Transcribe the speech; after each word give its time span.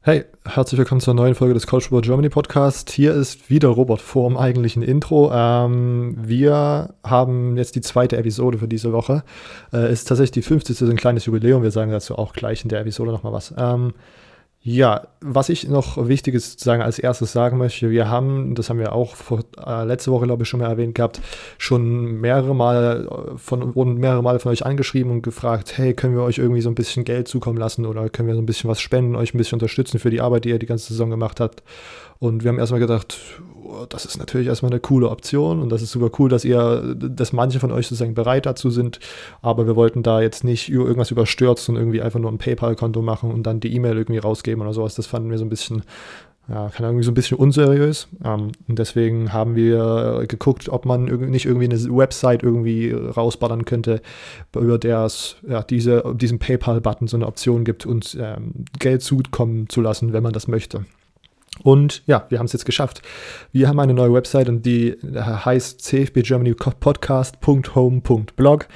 Hey, 0.00 0.24
herzlich 0.46 0.78
willkommen 0.78 1.00
zur 1.00 1.12
neuen 1.12 1.34
Folge 1.34 1.54
des 1.54 1.66
College 1.66 1.88
Football 1.88 2.02
Germany 2.02 2.28
Podcast. 2.28 2.88
Hier 2.90 3.12
ist 3.14 3.50
wieder 3.50 3.68
Robert 3.68 4.00
vor 4.00 4.28
dem 4.30 4.36
eigentlichen 4.36 4.80
Intro. 4.84 5.32
Ähm, 5.34 6.14
wir 6.16 6.94
haben 7.02 7.56
jetzt 7.56 7.74
die 7.74 7.80
zweite 7.80 8.16
Episode 8.16 8.58
für 8.58 8.68
diese 8.68 8.92
Woche. 8.92 9.24
Äh, 9.72 9.92
ist 9.92 10.04
tatsächlich 10.04 10.30
die 10.30 10.42
50. 10.42 10.88
ein 10.88 10.96
kleines 10.96 11.26
Jubiläum. 11.26 11.64
Wir 11.64 11.72
sagen 11.72 11.90
dazu 11.90 12.16
auch 12.16 12.32
gleich 12.32 12.62
in 12.62 12.68
der 12.68 12.80
Episode 12.80 13.10
nochmal 13.10 13.32
was. 13.32 13.52
Ähm, 13.58 13.92
ja, 14.60 15.06
was 15.20 15.48
ich 15.48 15.68
noch 15.68 16.08
Wichtiges 16.08 16.52
sozusagen 16.52 16.82
als 16.82 16.98
erstes 16.98 17.32
sagen 17.32 17.58
möchte, 17.58 17.90
wir 17.90 18.08
haben, 18.08 18.54
das 18.56 18.68
haben 18.68 18.80
wir 18.80 18.92
auch 18.92 19.14
vor, 19.14 19.44
äh, 19.64 19.84
letzte 19.84 20.10
Woche, 20.10 20.26
glaube 20.26 20.42
ich, 20.42 20.48
schon 20.48 20.60
mal 20.60 20.68
erwähnt 20.68 20.96
gehabt, 20.96 21.20
schon 21.58 22.20
mehrere 22.20 22.54
Mal 22.54 23.06
äh, 23.06 23.38
von, 23.38 23.76
wurden 23.76 23.94
mehrere 23.94 24.22
Male 24.22 24.40
von 24.40 24.50
euch 24.50 24.66
angeschrieben 24.66 25.12
und 25.12 25.22
gefragt, 25.22 25.78
hey, 25.78 25.94
können 25.94 26.16
wir 26.16 26.22
euch 26.22 26.38
irgendwie 26.38 26.60
so 26.60 26.68
ein 26.68 26.74
bisschen 26.74 27.04
Geld 27.04 27.28
zukommen 27.28 27.56
lassen 27.56 27.86
oder 27.86 28.08
können 28.10 28.28
wir 28.28 28.34
so 28.34 28.42
ein 28.42 28.46
bisschen 28.46 28.68
was 28.68 28.80
spenden, 28.80 29.14
euch 29.14 29.32
ein 29.32 29.38
bisschen 29.38 29.56
unterstützen 29.56 30.00
für 30.00 30.10
die 30.10 30.20
Arbeit, 30.20 30.44
die 30.44 30.50
ihr 30.50 30.58
die 30.58 30.66
ganze 30.66 30.88
Saison 30.88 31.08
gemacht 31.08 31.38
habt. 31.38 31.62
Und 32.20 32.42
wir 32.42 32.48
haben 32.48 32.58
erstmal 32.58 32.80
gedacht, 32.80 33.18
das 33.88 34.04
ist 34.04 34.18
natürlich 34.18 34.48
erstmal 34.48 34.72
eine 34.72 34.80
coole 34.80 35.08
Option 35.10 35.60
und 35.60 35.70
das 35.70 35.82
ist 35.82 35.92
super 35.92 36.10
cool, 36.18 36.28
dass 36.28 36.44
ihr, 36.44 36.94
dass 36.96 37.32
manche 37.32 37.60
von 37.60 37.70
euch 37.70 37.86
sozusagen 37.86 38.14
bereit 38.14 38.46
dazu 38.46 38.70
sind. 38.70 38.98
Aber 39.42 39.66
wir 39.66 39.76
wollten 39.76 40.02
da 40.02 40.20
jetzt 40.20 40.44
nicht 40.44 40.68
irgendwas 40.68 41.10
überstürzen 41.10 41.74
und 41.74 41.80
irgendwie 41.80 42.02
einfach 42.02 42.18
nur 42.18 42.30
ein 42.30 42.38
PayPal-Konto 42.38 43.02
machen 43.02 43.30
und 43.30 43.44
dann 43.44 43.60
die 43.60 43.74
E-Mail 43.74 43.96
irgendwie 43.96 44.18
rausgeben 44.18 44.62
oder 44.62 44.72
sowas. 44.72 44.94
Das 44.94 45.06
fanden 45.06 45.30
wir 45.30 45.38
so 45.38 45.44
ein 45.44 45.50
bisschen, 45.50 45.82
ja, 46.48 46.70
kann 46.70 46.86
irgendwie 46.86 47.04
so 47.04 47.10
ein 47.10 47.14
bisschen 47.14 47.38
unseriös. 47.38 48.08
Ähm, 48.24 48.52
und 48.66 48.78
deswegen 48.78 49.32
haben 49.32 49.54
wir 49.54 50.24
geguckt, 50.26 50.68
ob 50.68 50.86
man 50.86 51.04
nicht 51.04 51.46
irgendwie 51.46 51.66
eine 51.66 51.78
Website 51.78 52.42
irgendwie 52.42 52.90
rausballern 52.90 53.64
könnte, 53.64 54.00
über 54.56 54.78
der 54.78 55.04
es 55.04 55.36
ja, 55.46 55.62
diese, 55.62 56.02
diesen 56.16 56.38
PayPal-Button 56.38 57.06
so 57.06 57.16
eine 57.16 57.26
Option 57.26 57.64
gibt, 57.64 57.86
uns 57.86 58.16
ähm, 58.18 58.64
Geld 58.78 59.02
zukommen 59.02 59.68
zu 59.68 59.80
lassen, 59.82 60.12
wenn 60.12 60.22
man 60.22 60.32
das 60.32 60.48
möchte. 60.48 60.84
Und 61.62 62.02
ja, 62.06 62.26
wir 62.28 62.38
haben 62.38 62.46
es 62.46 62.52
jetzt 62.52 62.66
geschafft. 62.66 63.02
Wir 63.52 63.68
haben 63.68 63.78
eine 63.80 63.94
neue 63.94 64.12
Website 64.12 64.48
und 64.48 64.66
die 64.66 64.96
heißt 65.14 65.80
cfbgermanypodcast.home.blog. 65.82 68.68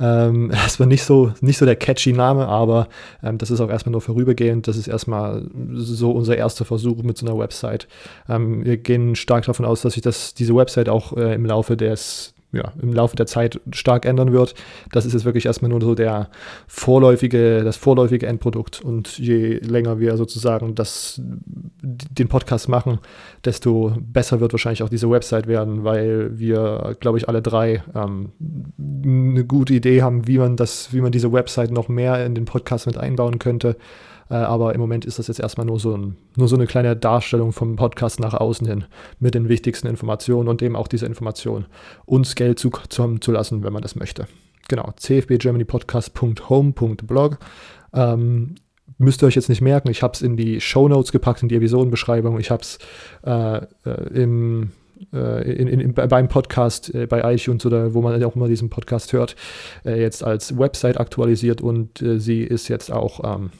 Ähm, 0.00 0.50
das 0.52 0.80
war 0.80 0.86
nicht 0.86 1.04
so, 1.04 1.32
nicht 1.40 1.58
so 1.58 1.66
der 1.66 1.76
catchy 1.76 2.12
Name, 2.12 2.48
aber 2.48 2.88
ähm, 3.22 3.38
das 3.38 3.50
ist 3.50 3.60
auch 3.60 3.70
erstmal 3.70 3.92
nur 3.92 4.00
vorübergehend. 4.00 4.66
Das 4.68 4.76
ist 4.76 4.88
erstmal 4.88 5.48
so 5.72 6.10
unser 6.12 6.36
erster 6.36 6.64
Versuch 6.64 7.02
mit 7.02 7.18
so 7.18 7.26
einer 7.26 7.38
Website. 7.38 7.88
Ähm, 8.28 8.64
wir 8.64 8.78
gehen 8.78 9.14
stark 9.16 9.44
davon 9.44 9.66
aus, 9.66 9.82
dass 9.82 9.94
sich 9.94 10.02
das, 10.02 10.34
diese 10.34 10.54
Website 10.54 10.88
auch 10.88 11.16
äh, 11.16 11.34
im 11.34 11.46
Laufe 11.46 11.76
des, 11.76 12.34
ja, 12.52 12.72
im 12.80 12.92
Laufe 12.92 13.16
der 13.16 13.26
Zeit 13.26 13.60
stark 13.72 14.04
ändern 14.04 14.32
wird. 14.32 14.54
Das 14.92 15.06
ist 15.06 15.12
jetzt 15.12 15.24
wirklich 15.24 15.46
erstmal 15.46 15.70
nur 15.70 15.80
so 15.80 15.94
der 15.94 16.30
vorläufige, 16.66 17.62
das 17.62 17.76
vorläufige 17.76 18.26
Endprodukt. 18.26 18.80
Und 18.80 19.18
je 19.18 19.58
länger 19.58 20.00
wir 20.00 20.16
sozusagen 20.16 20.74
das, 20.74 21.20
den 21.22 22.28
Podcast 22.28 22.68
machen, 22.68 22.98
desto 23.44 23.92
besser 24.00 24.40
wird 24.40 24.52
wahrscheinlich 24.52 24.82
auch 24.82 24.88
diese 24.88 25.10
Website 25.10 25.46
werden, 25.46 25.84
weil 25.84 26.38
wir, 26.38 26.96
glaube 27.00 27.18
ich, 27.18 27.28
alle 27.28 27.42
drei 27.42 27.82
ähm, 27.94 28.32
eine 28.78 29.44
gute 29.44 29.74
Idee 29.74 30.02
haben, 30.02 30.26
wie 30.26 30.38
man 30.38 30.56
das, 30.56 30.92
wie 30.92 31.00
man 31.00 31.12
diese 31.12 31.32
Website 31.32 31.70
noch 31.70 31.88
mehr 31.88 32.24
in 32.26 32.34
den 32.34 32.46
Podcast 32.46 32.86
mit 32.86 32.98
einbauen 32.98 33.38
könnte. 33.38 33.76
Äh, 34.30 34.34
aber 34.34 34.74
im 34.74 34.80
Moment 34.80 35.04
ist 35.04 35.18
das 35.18 35.26
jetzt 35.28 35.40
erstmal 35.40 35.66
nur 35.66 35.80
so, 35.80 35.96
ein, 35.96 36.16
nur 36.36 36.48
so 36.48 36.56
eine 36.56 36.66
kleine 36.66 36.96
Darstellung 36.96 37.52
vom 37.52 37.76
Podcast 37.76 38.20
nach 38.20 38.32
außen 38.34 38.66
hin 38.66 38.84
mit 39.18 39.34
den 39.34 39.48
wichtigsten 39.48 39.88
Informationen 39.88 40.48
und 40.48 40.62
eben 40.62 40.76
auch 40.76 40.88
diese 40.88 41.04
Information, 41.06 41.66
uns 42.06 42.36
Geld 42.36 42.58
zukommen 42.58 43.20
zu 43.20 43.32
lassen, 43.32 43.62
wenn 43.64 43.72
man 43.72 43.82
das 43.82 43.96
möchte. 43.96 44.26
Genau, 44.68 44.92
cfbgermanypodcast.home.blog. 44.96 47.38
Ähm, 47.92 48.54
müsst 48.98 49.22
ihr 49.22 49.26
euch 49.26 49.34
jetzt 49.34 49.48
nicht 49.48 49.62
merken, 49.62 49.90
ich 49.90 50.02
habe 50.02 50.12
es 50.14 50.22
in 50.22 50.36
die 50.36 50.60
Show 50.60 50.86
Notes 50.88 51.10
gepackt, 51.10 51.42
in 51.42 51.48
die 51.48 51.56
Episodenbeschreibung. 51.56 52.38
Ich 52.38 52.52
habe 52.52 52.62
es 52.62 52.78
äh, 53.26 53.56
äh, 53.84 54.14
im 54.14 54.70
äh, 55.14 55.50
in, 55.50 55.66
in, 55.68 55.94
beim 55.94 56.28
Podcast 56.28 56.94
äh, 56.94 57.06
bei 57.06 57.34
iTunes 57.34 57.64
oder 57.64 57.94
wo 57.94 58.02
man 58.02 58.22
auch 58.22 58.36
immer 58.36 58.48
diesen 58.48 58.68
Podcast 58.68 59.14
hört, 59.14 59.34
äh, 59.84 59.98
jetzt 59.98 60.22
als 60.22 60.58
Website 60.58 61.00
aktualisiert 61.00 61.62
und 61.62 62.04
sie 62.18 62.42
ist 62.42 62.68
jetzt 62.68 62.92
auch 62.92 63.20
ähm, 63.24 63.50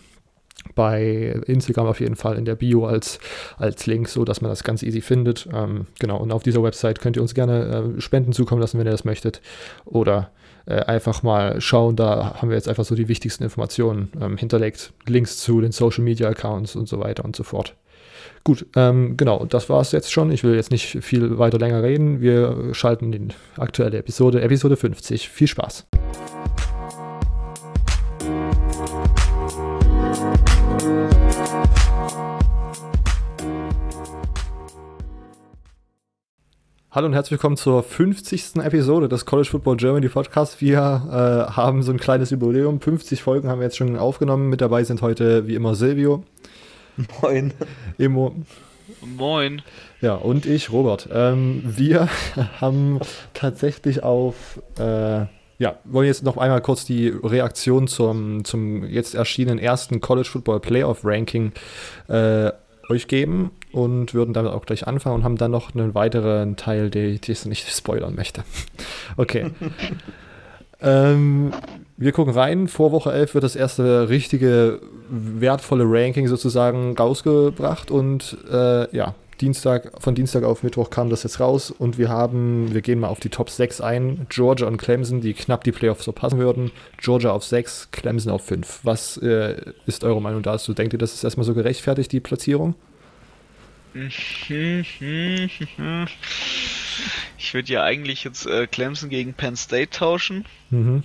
bei 0.75 1.41
Instagram 1.47 1.87
auf 1.87 2.00
jeden 2.00 2.16
Fall 2.16 2.37
in 2.37 2.44
der 2.44 2.54
Bio 2.54 2.87
als, 2.87 3.19
als 3.56 3.87
Link, 3.87 4.09
so 4.09 4.25
dass 4.25 4.41
man 4.41 4.50
das 4.50 4.65
ganz 4.65 4.82
easy 4.82 5.00
findet. 5.00 5.48
Ähm, 5.53 5.87
genau, 5.98 6.19
und 6.19 6.32
auf 6.32 6.43
dieser 6.43 6.62
Website 6.62 7.00
könnt 7.00 7.16
ihr 7.16 7.22
uns 7.22 7.34
gerne 7.34 7.94
äh, 7.97 8.00
Spenden 8.00 8.32
zukommen 8.32 8.60
lassen, 8.60 8.78
wenn 8.78 8.87
ihr 8.87 8.93
das 8.93 9.04
möchtet. 9.04 9.41
Oder 9.84 10.31
äh, 10.66 10.81
einfach 10.82 11.22
mal 11.22 11.60
schauen, 11.60 11.97
da 11.97 12.37
haben 12.41 12.50
wir 12.50 12.56
jetzt 12.56 12.69
einfach 12.69 12.84
so 12.84 12.94
die 12.94 13.09
wichtigsten 13.09 13.44
Informationen 13.44 14.10
ähm, 14.20 14.37
hinterlegt. 14.37 14.93
Links 15.06 15.38
zu 15.38 15.60
den 15.60 15.72
Social 15.72 16.04
Media 16.04 16.28
Accounts 16.28 16.76
und 16.76 16.88
so 16.88 17.00
weiter 17.00 17.25
und 17.25 17.37
so 17.37 17.43
fort. 17.43 17.75
Gut, 18.44 18.66
ähm, 18.75 19.16
genau, 19.16 19.44
das 19.44 19.69
war 19.69 19.81
es 19.81 19.93
jetzt 19.93 20.12
schon. 20.12 20.31
Ich 20.31 20.44
will 20.44 20.54
jetzt 20.54 20.70
nicht 20.70 21.03
viel 21.03 21.38
weiter 21.38 21.59
länger 21.59 21.82
reden. 21.82 22.20
Wir 22.20 22.72
schalten 22.72 23.12
in 23.12 23.28
die 23.28 23.34
aktuelle 23.56 23.99
Episode, 23.99 24.41
Episode 24.41 24.76
50. 24.76 25.28
Viel 25.28 25.49
Spaß. 25.49 25.87
Hallo 36.92 37.06
und 37.06 37.12
herzlich 37.12 37.30
willkommen 37.38 37.56
zur 37.56 37.84
50. 37.84 38.56
Episode 38.56 39.08
des 39.08 39.24
College 39.24 39.48
Football 39.48 39.76
Germany 39.76 40.08
Podcast. 40.08 40.60
Wir 40.60 40.78
äh, 40.78 41.52
haben 41.52 41.84
so 41.84 41.92
ein 41.92 42.00
kleines 42.00 42.30
Jubiläum. 42.30 42.80
50 42.80 43.22
Folgen 43.22 43.48
haben 43.48 43.60
wir 43.60 43.66
jetzt 43.66 43.76
schon 43.76 43.96
aufgenommen. 43.96 44.48
Mit 44.48 44.60
dabei 44.60 44.82
sind 44.82 45.00
heute 45.00 45.46
wie 45.46 45.54
immer 45.54 45.76
Silvio. 45.76 46.24
Moin. 47.22 47.52
Emo. 47.96 48.34
Moin. 49.02 49.62
Ja, 50.00 50.16
und 50.16 50.46
ich, 50.46 50.72
Robert. 50.72 51.08
Ähm, 51.12 51.62
wir 51.64 52.08
haben 52.60 52.98
tatsächlich 53.34 54.02
auf, 54.02 54.60
äh, 54.76 55.26
ja, 55.60 55.78
wollen 55.84 56.08
jetzt 56.08 56.24
noch 56.24 56.38
einmal 56.38 56.60
kurz 56.60 56.84
die 56.86 57.06
Reaktion 57.06 57.86
zum, 57.86 58.44
zum 58.44 58.84
jetzt 58.84 59.14
erschienenen 59.14 59.60
ersten 59.60 60.00
College 60.00 60.28
Football 60.28 60.58
Playoff 60.58 61.04
Ranking 61.04 61.52
äh, 62.08 62.50
euch 62.88 63.06
geben 63.06 63.52
und 63.72 64.14
würden 64.14 64.34
damit 64.34 64.53
auch 64.53 64.66
gleich 64.66 64.86
anfangen 64.86 65.16
und 65.16 65.25
haben 65.25 65.36
dann 65.36 65.50
noch 65.50 65.75
einen 65.75 65.94
weiteren 65.94 66.56
Teil, 66.56 66.91
den 66.91 67.19
ich 67.26 67.44
nicht 67.47 67.69
spoilern 67.70 68.14
möchte. 68.14 68.44
Okay. 69.16 69.50
ähm, 70.81 71.53
wir 71.97 72.12
gucken 72.12 72.32
rein. 72.32 72.69
Vor 72.69 72.92
Woche 72.92 73.12
11 73.12 73.34
wird 73.34 73.44
das 73.44 73.56
erste 73.56 74.08
richtige, 74.08 74.81
wertvolle 75.10 75.84
Ranking 75.86 76.28
sozusagen 76.28 76.97
rausgebracht 76.97 77.91
und 77.91 78.38
äh, 78.50 78.97
ja, 78.97 79.14
Dienstag, 79.41 79.92
von 79.98 80.14
Dienstag 80.14 80.44
auf 80.44 80.62
Mittwoch 80.62 80.91
kam 80.91 81.08
das 81.08 81.22
jetzt 81.22 81.41
raus 81.41 81.70
und 81.70 81.97
wir 81.97 82.10
haben, 82.10 82.72
wir 82.75 82.82
gehen 82.82 83.00
mal 83.00 83.08
auf 83.08 83.20
die 83.20 83.31
Top 83.31 83.48
6 83.48 83.81
ein. 83.81 84.26
Georgia 84.28 84.66
und 84.66 84.76
Clemson, 84.76 85.20
die 85.22 85.32
knapp 85.32 85.64
die 85.64 85.72
Playoffs 85.72 86.04
verpassen 86.04 86.38
würden. 86.38 86.70
Georgia 86.98 87.31
auf 87.31 87.44
6, 87.44 87.88
Clemson 87.91 88.32
auf 88.32 88.44
5. 88.44 88.81
Was 88.82 89.16
äh, 89.16 89.56
ist 89.87 90.04
eure 90.04 90.20
Meinung 90.20 90.42
dazu? 90.42 90.75
Denkt 90.75 90.92
ihr, 90.92 90.98
das 90.98 91.14
ist 91.14 91.25
erstmal 91.25 91.47
so 91.47 91.54
gerechtfertigt, 91.54 92.12
die 92.12 92.20
Platzierung? 92.20 92.75
Ich 93.94 94.50
würde 97.54 97.72
ja 97.72 97.82
eigentlich 97.82 98.24
jetzt 98.24 98.46
äh, 98.46 98.66
Clemson 98.66 99.08
gegen 99.08 99.34
Penn 99.34 99.56
State 99.56 99.90
tauschen. 99.90 100.44
Mhm. 100.70 101.02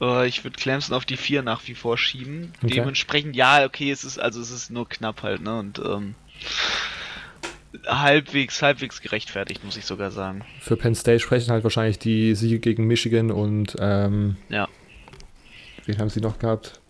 Äh, 0.00 0.26
ich 0.26 0.44
würde 0.44 0.56
Clemson 0.56 0.94
auf 0.94 1.04
die 1.04 1.16
4 1.16 1.42
nach 1.42 1.66
wie 1.68 1.74
vor 1.74 1.96
schieben. 1.96 2.52
Okay. 2.62 2.74
Dementsprechend, 2.74 3.36
ja, 3.36 3.64
okay, 3.64 3.90
es 3.90 4.04
ist, 4.04 4.18
also 4.18 4.40
es 4.40 4.50
ist 4.50 4.70
nur 4.70 4.88
knapp 4.88 5.22
halt, 5.22 5.40
ne? 5.42 5.58
Und 5.58 5.78
ähm, 5.78 6.14
halbwegs, 7.86 8.60
halbwegs 8.62 9.00
gerechtfertigt, 9.00 9.64
muss 9.64 9.76
ich 9.76 9.86
sogar 9.86 10.10
sagen. 10.10 10.44
Für 10.60 10.76
Penn 10.76 10.94
State 10.94 11.20
sprechen 11.20 11.50
halt 11.50 11.64
wahrscheinlich 11.64 11.98
die 11.98 12.34
Siege 12.34 12.58
gegen 12.58 12.86
Michigan 12.86 13.30
und 13.30 13.76
ähm, 13.78 14.36
ja. 14.48 14.68
Wen 15.86 15.98
haben 15.98 16.10
sie 16.10 16.20
noch 16.20 16.38
gehabt? 16.38 16.80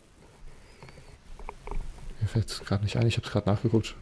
Mir 2.21 2.29
fällt 2.29 2.49
es 2.49 2.65
gerade 2.65 2.85
nicht 2.85 2.97
ein, 2.97 3.07
ich 3.07 3.17
habe 3.17 3.27
es 3.27 3.33
gerade 3.33 3.49
nachgeguckt. 3.49 3.95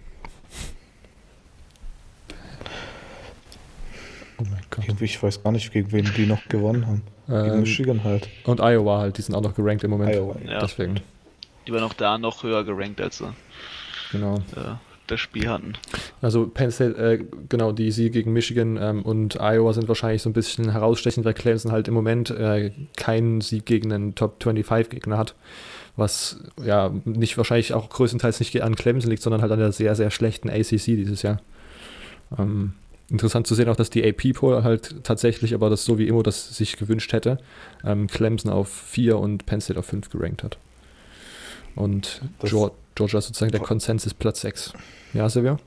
Oh 4.38 4.44
mein 4.50 4.62
Gott. 4.70 4.84
Irgendwie, 4.88 4.89
ich 5.02 5.22
weiß 5.22 5.42
gar 5.42 5.52
nicht, 5.52 5.72
gegen 5.72 5.92
wen 5.92 6.10
die 6.16 6.26
noch 6.26 6.46
gewonnen 6.48 6.86
haben. 6.86 7.02
Gegen 7.26 7.54
ähm, 7.54 7.60
Michigan 7.60 8.04
halt. 8.04 8.28
Und 8.44 8.60
Iowa 8.60 8.98
halt, 8.98 9.18
die 9.18 9.22
sind 9.22 9.34
auch 9.34 9.42
noch 9.42 9.54
gerankt 9.54 9.84
im 9.84 9.90
Moment. 9.90 10.14
Iowa, 10.14 10.36
ja. 10.44 10.60
Deswegen. 10.60 11.00
Die 11.66 11.72
waren 11.72 11.84
auch 11.84 11.94
da 11.94 12.18
noch 12.18 12.42
höher 12.42 12.64
gerankt 12.64 13.00
als 13.00 13.18
sie. 13.18 13.32
Genau. 14.10 14.36
Äh, 14.56 14.74
das 15.10 15.20
Spiel 15.20 15.48
hatten. 15.48 15.74
Also 16.22 16.46
Penn 16.46 16.70
State, 16.70 16.96
äh, 16.96 17.24
genau, 17.48 17.72
die 17.72 17.90
Siege 17.90 18.10
gegen 18.10 18.32
Michigan 18.32 18.78
ähm, 18.80 19.02
und 19.02 19.36
Iowa 19.40 19.72
sind 19.72 19.88
wahrscheinlich 19.88 20.22
so 20.22 20.30
ein 20.30 20.34
bisschen 20.34 20.70
herausstechend, 20.70 21.24
weil 21.24 21.34
Clemson 21.34 21.72
halt 21.72 21.88
im 21.88 21.94
Moment 21.94 22.30
äh, 22.30 22.72
keinen 22.96 23.40
Sieg 23.40 23.66
gegen 23.66 23.92
einen 23.92 24.14
Top 24.14 24.42
25 24.42 24.90
Gegner 24.90 25.18
hat. 25.18 25.34
Was 25.96 26.40
ja 26.64 26.92
nicht 27.04 27.36
wahrscheinlich 27.36 27.74
auch 27.74 27.88
größtenteils 27.88 28.38
nicht 28.40 28.62
an 28.62 28.76
Clemson 28.76 29.10
liegt, 29.10 29.22
sondern 29.22 29.42
halt 29.42 29.52
an 29.52 29.58
der 29.58 29.72
sehr, 29.72 29.94
sehr 29.96 30.10
schlechten 30.10 30.48
ACC 30.48 30.84
dieses 30.84 31.22
Jahr. 31.22 31.40
Ähm, 32.38 32.74
Interessant 33.10 33.46
zu 33.46 33.54
sehen 33.56 33.68
auch, 33.68 33.76
dass 33.76 33.90
die 33.90 34.06
AP-Poll 34.06 34.62
halt 34.62 35.02
tatsächlich, 35.02 35.52
aber 35.54 35.68
das 35.68 35.84
so 35.84 35.98
wie 35.98 36.06
Immo 36.06 36.22
das 36.22 36.56
sich 36.56 36.76
gewünscht 36.76 37.12
hätte, 37.12 37.38
ähm, 37.84 38.06
Clemson 38.06 38.52
auf 38.52 38.68
4 38.68 39.18
und 39.18 39.46
Penn 39.46 39.60
State 39.60 39.78
auf 39.78 39.86
5 39.86 40.10
gerankt 40.10 40.44
hat. 40.44 40.58
Und 41.74 42.22
das, 42.40 42.50
Georgia 42.50 43.20
sozusagen 43.20 43.52
der 43.52 43.60
Konsens 43.60 44.06
ist 44.06 44.14
Platz 44.18 44.42
6. 44.42 44.72
Ja, 45.12 45.28
Silvia? 45.28 45.58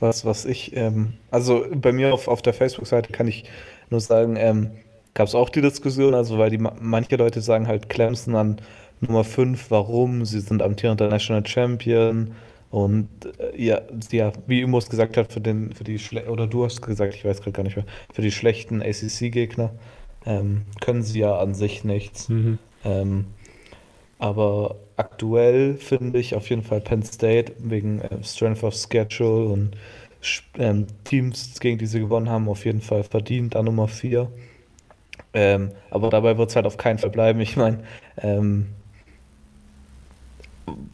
Was, 0.00 0.24
was 0.24 0.44
ich, 0.44 0.76
ähm, 0.76 1.14
also 1.30 1.66
bei 1.74 1.92
mir 1.92 2.14
auf, 2.14 2.28
auf 2.28 2.40
der 2.40 2.54
Facebook-Seite 2.54 3.12
kann 3.12 3.28
ich 3.28 3.44
nur 3.90 4.00
sagen, 4.00 4.36
ähm, 4.36 4.70
gab 5.14 5.26
es 5.26 5.34
auch 5.34 5.50
die 5.50 5.60
Diskussion, 5.60 6.14
also 6.14 6.38
weil 6.38 6.50
die 6.50 6.58
manche 6.58 7.16
Leute 7.16 7.40
sagen 7.40 7.66
halt 7.66 7.88
Clemson 7.88 8.36
an 8.36 8.60
Nummer 9.00 9.24
5, 9.24 9.70
warum? 9.70 10.24
Sie 10.24 10.40
sind 10.40 10.62
amtierender 10.62 11.08
National 11.08 11.44
Champion 11.46 12.32
und 12.70 13.08
äh, 13.38 13.62
ja, 13.62 13.80
ja, 14.10 14.32
wie 14.46 14.60
Imos 14.60 14.90
gesagt 14.90 15.16
hat, 15.16 15.32
für 15.32 15.40
den, 15.40 15.72
für 15.72 15.84
die 15.84 15.98
Schle 15.98 16.30
oder 16.30 16.46
du 16.46 16.64
hast 16.64 16.82
gesagt, 16.82 17.14
ich 17.14 17.24
weiß 17.24 17.40
gerade 17.40 17.52
gar 17.52 17.62
nicht 17.62 17.76
mehr, 17.76 17.86
für 18.12 18.22
die 18.22 18.30
schlechten 18.30 18.82
ACC-Gegner 18.82 19.70
ähm, 20.26 20.62
können 20.80 21.02
sie 21.02 21.20
ja 21.20 21.38
an 21.38 21.54
sich 21.54 21.84
nichts. 21.84 22.28
Mhm. 22.28 22.58
Ähm, 22.84 23.26
aber 24.18 24.76
aktuell 24.96 25.74
finde 25.76 26.18
ich 26.18 26.34
auf 26.34 26.50
jeden 26.50 26.62
Fall 26.62 26.80
Penn 26.80 27.02
State 27.02 27.54
wegen 27.58 28.00
äh, 28.00 28.22
Strength 28.22 28.64
of 28.64 28.74
Schedule 28.74 29.46
und 29.46 29.76
ähm, 30.58 30.86
Teams, 31.04 31.58
gegen 31.60 31.78
die 31.78 31.86
sie 31.86 32.00
gewonnen 32.00 32.28
haben, 32.28 32.48
auf 32.48 32.64
jeden 32.64 32.80
Fall 32.80 33.04
verdient 33.04 33.54
an 33.56 33.66
Nummer 33.66 33.88
4. 33.88 34.30
Ähm, 35.34 35.70
aber 35.90 36.10
dabei 36.10 36.36
wird 36.36 36.50
es 36.50 36.56
halt 36.56 36.66
auf 36.66 36.76
keinen 36.76 36.98
Fall 36.98 37.10
bleiben. 37.10 37.40
Ich 37.40 37.56
meine, 37.56 37.84
ähm, 38.16 38.66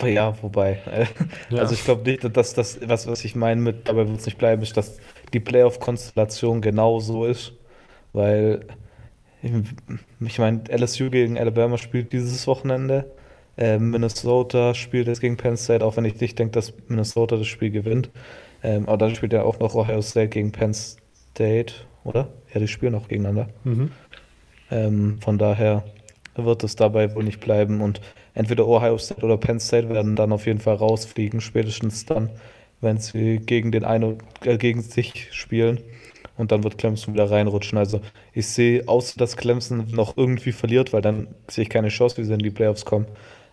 ja, 0.03 0.35
wobei. 0.43 0.81
Ja. 1.51 1.59
Also 1.61 1.75
ich 1.75 1.85
glaube 1.85 2.03
nicht, 2.09 2.37
dass 2.37 2.55
das, 2.55 2.79
was, 2.87 3.07
was 3.07 3.25
ich 3.25 3.35
meine 3.35 3.61
mit 3.61 3.89
dabei 3.89 4.07
wird 4.09 4.19
es 4.19 4.27
nicht 4.27 4.39
bleiben, 4.39 4.63
ist, 4.63 4.77
dass 4.77 4.99
die 5.33 5.41
Playoff-Konstellation 5.41 6.61
genau 6.61 7.01
so 7.01 7.25
ist. 7.25 7.53
Weil 8.13 8.67
ich 10.21 10.39
meine, 10.39 10.63
LSU 10.71 11.11
gegen 11.11 11.39
Alabama 11.39 11.77
spielt 11.77 12.13
dieses 12.13 12.47
Wochenende. 12.47 13.11
Äh, 13.57 13.79
Minnesota 13.79 14.75
spielt 14.75 15.07
jetzt 15.07 15.21
gegen 15.21 15.37
Penn 15.37 15.57
State, 15.57 15.85
auch 15.85 15.97
wenn 15.97 16.05
ich 16.05 16.21
nicht 16.21 16.39
denke, 16.39 16.53
dass 16.53 16.73
Minnesota 16.89 17.37
das 17.37 17.47
Spiel 17.47 17.71
gewinnt. 17.71 18.11
Ähm, 18.63 18.89
aber 18.89 18.97
dann 18.97 19.15
spielt 19.15 19.33
ja 19.33 19.43
auch 19.43 19.59
noch 19.59 19.75
Ohio 19.75 20.01
State 20.01 20.29
gegen 20.29 20.51
Penn 20.51 20.75
State, 20.75 21.75
oder? 22.05 22.29
Ja, 22.53 22.61
die 22.61 22.69
spielen 22.69 22.95
auch 22.95 23.09
gegeneinander. 23.09 23.49
Mhm. 23.65 23.91
Ähm, 24.71 25.19
von 25.21 25.39
daher 25.39 25.85
wird 26.35 26.65
es 26.65 26.75
dabei 26.75 27.15
wohl 27.15 27.25
nicht 27.25 27.41
bleiben. 27.41 27.81
Und 27.81 28.01
entweder 28.35 28.67
Ohio 28.67 28.99
State 28.99 29.25
oder 29.25 29.37
Penn 29.37 29.61
State 29.61 29.89
werden 29.89 30.17
dann 30.17 30.33
auf 30.33 30.47
jeden 30.47 30.61
Fall 30.61 30.77
rausfliegen, 30.77 31.41
spätestens 31.41 32.05
dann, 32.05 32.31
wenn 32.81 32.99
sie 32.99 33.39
gegen 33.39 33.73
den 33.73 33.85
einen 33.85 34.19
äh, 34.45 34.59
gegen 34.59 34.83
sich 34.83 35.29
spielen. 35.33 35.81
Und 36.37 36.51
dann 36.51 36.65
wird 36.65 36.79
Clemson 36.79 37.15
wieder 37.15 37.31
reinrutschen. 37.31 37.79
Also 37.79 38.01
ich 38.33 38.49
sehe, 38.49 38.89
außer 38.89 39.15
dass 39.17 39.37
Clemson 39.37 39.87
noch 39.93 40.17
irgendwie 40.17 40.51
verliert, 40.51 40.93
weil 40.93 41.01
dann 41.01 41.29
sehe 41.49 41.63
ich 41.63 41.71
keine 41.71 41.89
Chance, 41.89 42.17
wie 42.17 42.25
sie 42.25 42.33
in 42.33 42.41
die 42.41 42.51
Playoffs 42.51 42.85
kommen. 42.85 43.07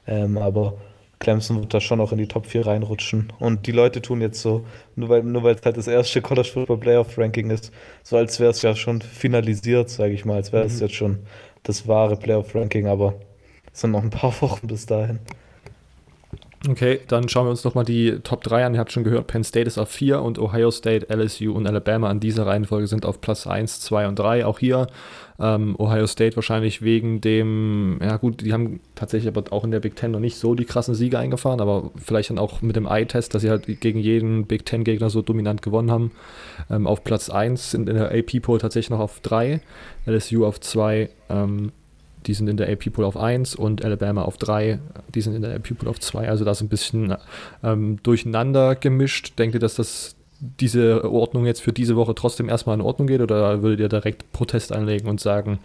Ähm, 0.08 0.40
aber 0.40 0.78
Clemson 1.20 1.60
wird 1.60 1.74
da 1.74 1.80
schon 1.80 2.00
noch 2.00 2.12
in 2.12 2.18
die 2.18 2.28
Top 2.28 2.48
4 2.48 2.66
reinrutschen. 2.66 3.32
Und 3.40 3.68
die 3.68 3.72
Leute 3.72 4.02
tun 4.02 4.20
jetzt 4.20 4.42
so, 4.42 4.66
nur 4.96 5.10
weil, 5.10 5.24
nur 5.24 5.44
weil 5.44 5.56
es 5.56 5.62
halt 5.64 5.78
das 5.78 5.88
erste 5.88 6.22
College 6.22 6.50
Football 6.52 6.80
Playoff 6.80 7.18
Ranking 7.18 7.52
ist, 7.52 7.72
so 8.04 8.18
als 8.18 8.40
wäre 8.40 8.50
es 8.50 8.64
ja 8.64 8.76
schon 8.76 9.02
finalisiert, 9.02 9.90
sage 9.90 10.14
ich 10.14 10.26
mal, 10.26 10.38
als 10.38 10.52
wäre 10.52 10.66
es 10.66 10.76
mhm. 10.76 10.82
jetzt 10.82 10.96
schon 10.96 11.20
das 11.64 11.88
wahre 11.88 12.18
Playoff 12.18 12.56
Ranking, 12.56 12.88
aber 12.88 13.14
es 13.74 13.82
sind 13.82 13.92
noch 13.92 14.04
ein 14.04 14.10
paar 14.10 14.34
Wochen 14.42 14.68
bis 14.68 14.86
dahin. 14.86 15.20
Okay, 16.70 17.00
dann 17.08 17.28
schauen 17.28 17.48
wir 17.48 17.50
uns 17.50 17.64
nochmal 17.64 17.86
die 17.86 18.20
Top 18.20 18.44
3 18.44 18.66
an. 18.66 18.76
Ihr 18.76 18.80
habt 18.80 18.92
schon 18.92 19.04
gehört, 19.04 19.26
Penn 19.26 19.44
State 19.44 19.66
ist 19.66 19.80
auf 19.80 19.90
4 19.90 20.22
und 20.22 20.38
Ohio 20.38 20.70
State, 20.70 21.08
LSU 21.12 21.54
und 21.54 21.66
Alabama 21.66 22.08
an 22.08 22.20
dieser 22.20 22.46
Reihenfolge 22.46 22.86
sind 22.86 23.04
auf 23.04 23.20
Platz 23.20 23.48
1, 23.48 23.80
2 23.82 24.08
und 24.08 24.20
3. 24.20 24.46
Auch 24.46 24.60
hier 24.60 24.86
ähm, 25.40 25.76
Ohio 25.80 26.06
State 26.06 26.36
wahrscheinlich 26.36 26.84
wegen 26.84 27.20
dem, 27.20 27.98
ja 28.00 28.18
gut, 28.18 28.42
die 28.42 28.54
haben 28.54 28.80
tatsächlich 28.94 29.36
aber 29.36 29.52
auch 29.52 29.64
in 29.64 29.72
der 29.72 29.80
Big 29.80 29.96
Ten 29.96 30.12
noch 30.12 30.20
nicht 30.20 30.38
so 30.38 30.54
die 30.54 30.66
krassen 30.66 30.94
Siege 30.94 31.18
eingefahren, 31.18 31.62
aber 31.62 31.90
vielleicht 31.96 32.30
dann 32.30 32.38
auch 32.38 32.62
mit 32.62 32.76
dem 32.76 32.86
Eye-Test, 32.86 33.34
dass 33.34 33.42
sie 33.42 33.50
halt 33.50 33.66
gegen 33.82 33.98
jeden 33.98 34.46
Big 34.46 34.64
Ten-Gegner 34.64 35.10
so 35.10 35.24
dominant 35.24 35.64
gewonnen 35.64 35.90
haben. 35.90 36.12
Ähm, 36.70 36.86
auf 36.86 37.04
Platz 37.04 37.32
1 37.32 37.72
sind 37.72 37.90
in 37.90 37.96
der 37.96 38.12
AP-Poll 38.12 38.60
tatsächlich 38.60 38.92
noch 38.92 39.00
auf 39.00 39.20
3, 39.22 39.62
LSU 40.06 40.46
auf 40.46 40.60
2, 40.60 41.10
ähm, 41.30 41.72
die 42.28 42.34
sind 42.34 42.48
in 42.48 42.58
der 42.58 42.70
AP 42.72 42.92
Pool 42.94 43.06
auf 43.06 43.18
1 43.18 43.56
und 43.56 43.84
Alabama 43.84 44.24
auf 44.24 44.38
3, 44.38 44.80
die 45.14 45.22
sind 45.22 45.36
in 45.36 45.42
der 45.42 45.56
AP 45.56 45.78
Pool 45.78 45.90
auf 45.90 46.00
2. 46.00 46.30
Also 46.30 46.46
da 46.46 46.52
ist 46.52 46.62
ein 46.62 46.70
bisschen 46.70 47.16
ähm, 47.64 48.02
durcheinander 48.04 48.76
gemischt. 48.76 49.38
Denkt 49.40 49.56
ihr, 49.56 49.60
dass 49.60 49.76
das 49.76 50.16
diese 50.40 51.10
Ordnung 51.10 51.46
jetzt 51.46 51.62
für 51.62 51.72
diese 51.72 51.96
Woche 51.96 52.16
trotzdem 52.16 52.50
erstmal 52.50 52.76
in 52.76 52.82
Ordnung 52.82 53.08
geht 53.08 53.22
oder 53.22 53.62
würdet 53.62 53.80
ihr 53.80 53.90
direkt 53.90 54.32
Protest 54.32 54.72
anlegen 54.72 55.08
und 55.08 55.22
sagen, 55.22 55.60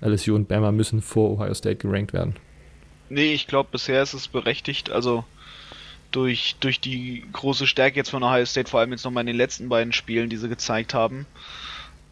LSU 0.00 0.34
und 0.34 0.48
Bama 0.48 0.72
müssen 0.72 1.02
vor 1.02 1.30
Ohio 1.30 1.52
State 1.52 1.76
gerankt 1.76 2.12
werden? 2.12 2.36
Nee, 3.10 3.34
ich 3.34 3.46
glaube, 3.46 3.68
bisher 3.72 4.02
ist 4.02 4.14
es 4.14 4.28
berechtigt. 4.28 4.90
Also 4.90 5.24
durch, 6.12 6.56
durch 6.60 6.80
die 6.80 7.24
große 7.32 7.66
Stärke 7.66 7.96
jetzt 7.96 8.10
von 8.10 8.22
Ohio 8.22 8.46
State, 8.46 8.70
vor 8.70 8.80
allem 8.80 8.92
jetzt 8.92 9.04
nochmal 9.04 9.22
in 9.22 9.26
den 9.26 9.36
letzten 9.36 9.68
beiden 9.68 9.92
Spielen, 9.92 10.30
die 10.30 10.38
sie 10.38 10.48
gezeigt 10.48 10.94
haben, 10.94 11.26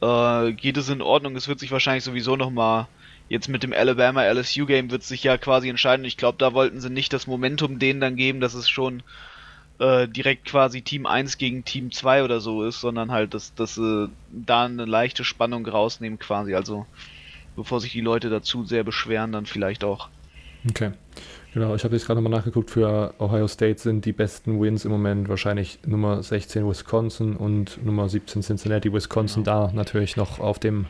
äh, 0.02 0.52
geht 0.52 0.76
es 0.76 0.90
in 0.90 1.00
Ordnung. 1.00 1.36
Es 1.36 1.48
wird 1.48 1.58
sich 1.58 1.70
wahrscheinlich 1.70 2.04
sowieso 2.04 2.36
nochmal 2.36 2.86
jetzt 3.30 3.48
mit 3.48 3.62
dem 3.62 3.72
Alabama 3.72 4.24
LSU 4.24 4.66
Game 4.66 4.90
wird 4.90 5.04
sich 5.04 5.22
ja 5.24 5.38
quasi 5.38 5.70
entscheiden. 5.70 6.04
Ich 6.04 6.18
glaube, 6.18 6.36
da 6.36 6.52
wollten 6.52 6.80
sie 6.80 6.90
nicht 6.90 7.12
das 7.14 7.26
Momentum 7.26 7.78
denen 7.78 8.00
dann 8.00 8.16
geben, 8.16 8.40
dass 8.40 8.54
es 8.54 8.68
schon 8.68 9.02
äh, 9.78 10.08
direkt 10.08 10.46
quasi 10.46 10.82
Team 10.82 11.06
1 11.06 11.38
gegen 11.38 11.64
Team 11.64 11.92
2 11.92 12.24
oder 12.24 12.40
so 12.40 12.64
ist, 12.64 12.80
sondern 12.80 13.12
halt, 13.12 13.32
dass, 13.32 13.54
dass 13.54 13.76
sie 13.76 14.10
da 14.32 14.64
eine 14.64 14.84
leichte 14.84 15.22
Spannung 15.24 15.64
rausnehmen 15.64 16.18
quasi. 16.18 16.54
Also 16.54 16.86
bevor 17.54 17.80
sich 17.80 17.92
die 17.92 18.00
Leute 18.00 18.30
dazu 18.30 18.64
sehr 18.64 18.82
beschweren, 18.82 19.30
dann 19.30 19.46
vielleicht 19.46 19.84
auch. 19.84 20.08
Okay. 20.68 20.90
Genau, 21.54 21.74
ich 21.74 21.84
habe 21.84 21.94
jetzt 21.94 22.06
gerade 22.06 22.20
nochmal 22.20 22.38
nachgeguckt, 22.38 22.70
für 22.70 23.14
Ohio 23.18 23.48
State 23.48 23.80
sind 23.80 24.04
die 24.04 24.12
besten 24.12 24.60
Wins 24.60 24.84
im 24.84 24.90
Moment 24.90 25.28
wahrscheinlich 25.28 25.78
Nummer 25.86 26.22
16 26.22 26.68
Wisconsin 26.68 27.36
und 27.36 27.84
Nummer 27.84 28.08
17 28.08 28.42
Cincinnati. 28.42 28.92
Wisconsin 28.92 29.44
genau. 29.44 29.68
da 29.68 29.72
natürlich 29.72 30.16
noch 30.16 30.40
auf 30.40 30.58
dem 30.58 30.86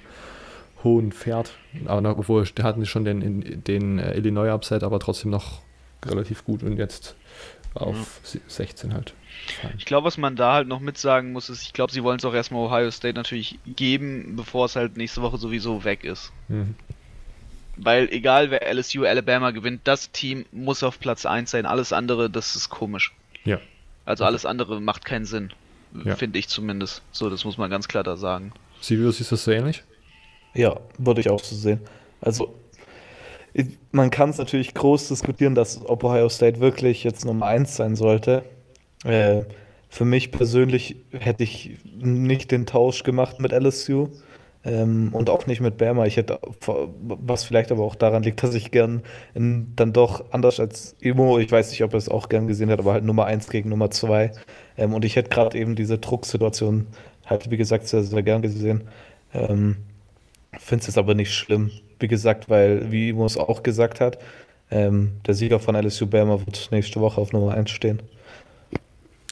hohen 0.83 1.13
Pferd, 1.13 1.53
aber 1.87 2.19
obwohl 2.19 2.45
der 2.45 2.65
hatten 2.65 2.87
schon 2.87 3.05
den, 3.05 3.63
den 3.65 3.99
äh, 3.99 4.15
Illinois 4.15 4.53
Upset, 4.53 4.83
aber 4.83 4.99
trotzdem 4.99 5.31
noch 5.31 5.61
relativ 6.05 6.45
gut 6.45 6.63
und 6.63 6.77
jetzt 6.79 7.15
auf 7.75 8.21
ja. 8.35 8.41
16 8.49 8.95
halt. 8.95 9.15
Ich 9.79 9.85
glaube, 9.85 10.07
was 10.07 10.19
man 10.19 10.37
da 10.37 10.55
halt 10.55 10.69
noch 10.69 10.81
mitsagen 10.81 11.33
muss, 11.33 11.49
ist, 11.49 11.63
ich 11.63 11.73
glaube, 11.73 11.93
sie 11.93 12.03
wollen 12.03 12.19
es 12.19 12.25
auch 12.25 12.35
erstmal 12.35 12.67
Ohio 12.67 12.91
State 12.91 13.15
natürlich 13.15 13.59
geben, 13.67 14.35
bevor 14.37 14.67
es 14.67 14.77
halt 14.77 14.97
nächste 14.97 15.23
Woche 15.23 15.39
sowieso 15.39 15.85
weg 15.85 16.05
ist. 16.05 16.33
Mhm. 16.49 16.75
Weil 17.77 18.09
egal 18.11 18.51
wer 18.51 18.73
LSU 18.73 19.05
Alabama 19.05 19.53
gewinnt, 19.53 19.83
das 19.85 20.11
Team 20.11 20.45
muss 20.53 20.83
auf 20.83 21.01
Platz 21.01 21.25
1 21.25 21.51
sein. 21.51 21.65
Alles 21.65 21.93
andere, 21.93 22.29
das 22.29 22.55
ist 22.57 22.69
komisch. 22.69 23.15
Ja. 23.45 23.59
Also 24.05 24.25
alles 24.25 24.45
andere 24.45 24.81
macht 24.81 25.05
keinen 25.05 25.25
Sinn. 25.25 25.53
Ja. 26.05 26.17
Finde 26.17 26.39
ich 26.39 26.49
zumindest. 26.49 27.03
So, 27.11 27.31
das 27.31 27.45
muss 27.45 27.57
man 27.57 27.71
ganz 27.71 27.89
klar 27.89 28.03
da 28.03 28.17
sagen. 28.17 28.53
Sirius 28.81 29.21
ist 29.21 29.33
das 29.33 29.45
so 29.45 29.51
ähnlich? 29.51 29.83
Ja, 30.55 30.81
würde 30.99 31.21
ich 31.21 31.31
auch 31.31 31.43
so 31.43 31.55
sehen. 31.55 31.81
Also, 32.21 32.55
man 33.93 34.11
kann 34.11 34.31
es 34.31 34.39
natürlich 34.39 34.75
groß 34.75 35.09
diskutieren, 35.09 35.55
dass 35.55 35.85
Ohio 35.89 36.29
State 36.29 36.61
wirklich 36.61 37.05
jetzt 37.05 37.25
Nummer 37.25 37.47
1 37.47 37.77
sein 37.77 37.97
sollte. 37.97 38.45
Äh, 39.05 39.43
für 39.89 40.05
mich 40.05 40.31
persönlich 40.31 40.97
hätte 41.11 41.43
ich 41.43 41.79
nicht 41.95 42.53
den 42.53 42.67
Tausch 42.67 43.03
gemacht 43.03 43.41
mit 43.41 43.53
LSU 43.53 44.09
ähm, 44.65 45.11
und 45.13 45.31
auch 45.31 45.47
nicht 45.47 45.61
mit 45.61 45.79
Bama. 45.79 46.07
Ich 46.07 46.17
hätte, 46.17 46.39
was 46.61 47.45
vielleicht 47.45 47.73
aber 47.73 47.83
auch 47.83 47.97
daran 47.97 48.23
liegt, 48.23 48.43
dass 48.43 48.55
ich 48.55 48.71
gern 48.71 49.03
in, 49.35 49.73
dann 49.75 49.93
doch 49.93 50.25
anders 50.31 50.61
als 50.61 50.95
Imo, 51.01 51.39
ich 51.39 51.51
weiß 51.51 51.71
nicht, 51.71 51.83
ob 51.83 51.93
er 51.95 51.99
es 51.99 52.09
auch 52.09 52.29
gern 52.29 52.47
gesehen 52.47 52.71
hat, 52.71 52.79
aber 52.79 52.93
halt 52.93 53.05
Nummer 53.05 53.25
1 53.25 53.49
gegen 53.51 53.69
Nummer 53.69 53.91
2. 53.91 54.31
Ähm, 54.77 54.95
und 54.95 55.05
ich 55.05 55.17
hätte 55.17 55.31
gerade 55.31 55.59
eben 55.59 55.75
diese 55.75 55.99
Drucksituation 55.99 56.87
halt, 57.27 57.51
wie 57.51 57.57
gesagt, 57.57 57.89
sehr, 57.89 58.05
sehr 58.05 58.23
gern 58.23 58.43
gesehen. 58.43 58.85
Ähm, 59.35 59.77
Finde 60.59 60.87
es 60.89 60.99
aber 60.99 61.15
nicht 61.15 61.33
schlimm. 61.33 61.71
Wie 61.99 62.09
gesagt, 62.09 62.49
weil, 62.49 62.91
wie 62.91 63.11
Imo 63.11 63.27
auch 63.27 63.63
gesagt 63.63 64.01
hat, 64.01 64.19
ähm, 64.71 65.13
der 65.27 65.35
Sieger 65.35 65.61
von 65.61 65.75
LSU 65.75 66.07
Bama 66.07 66.41
wird 66.41 66.69
nächste 66.71 67.01
Woche 67.01 67.21
auf 67.21 67.33
Nummer 67.33 67.55
1 67.55 67.71
stehen. 67.71 68.01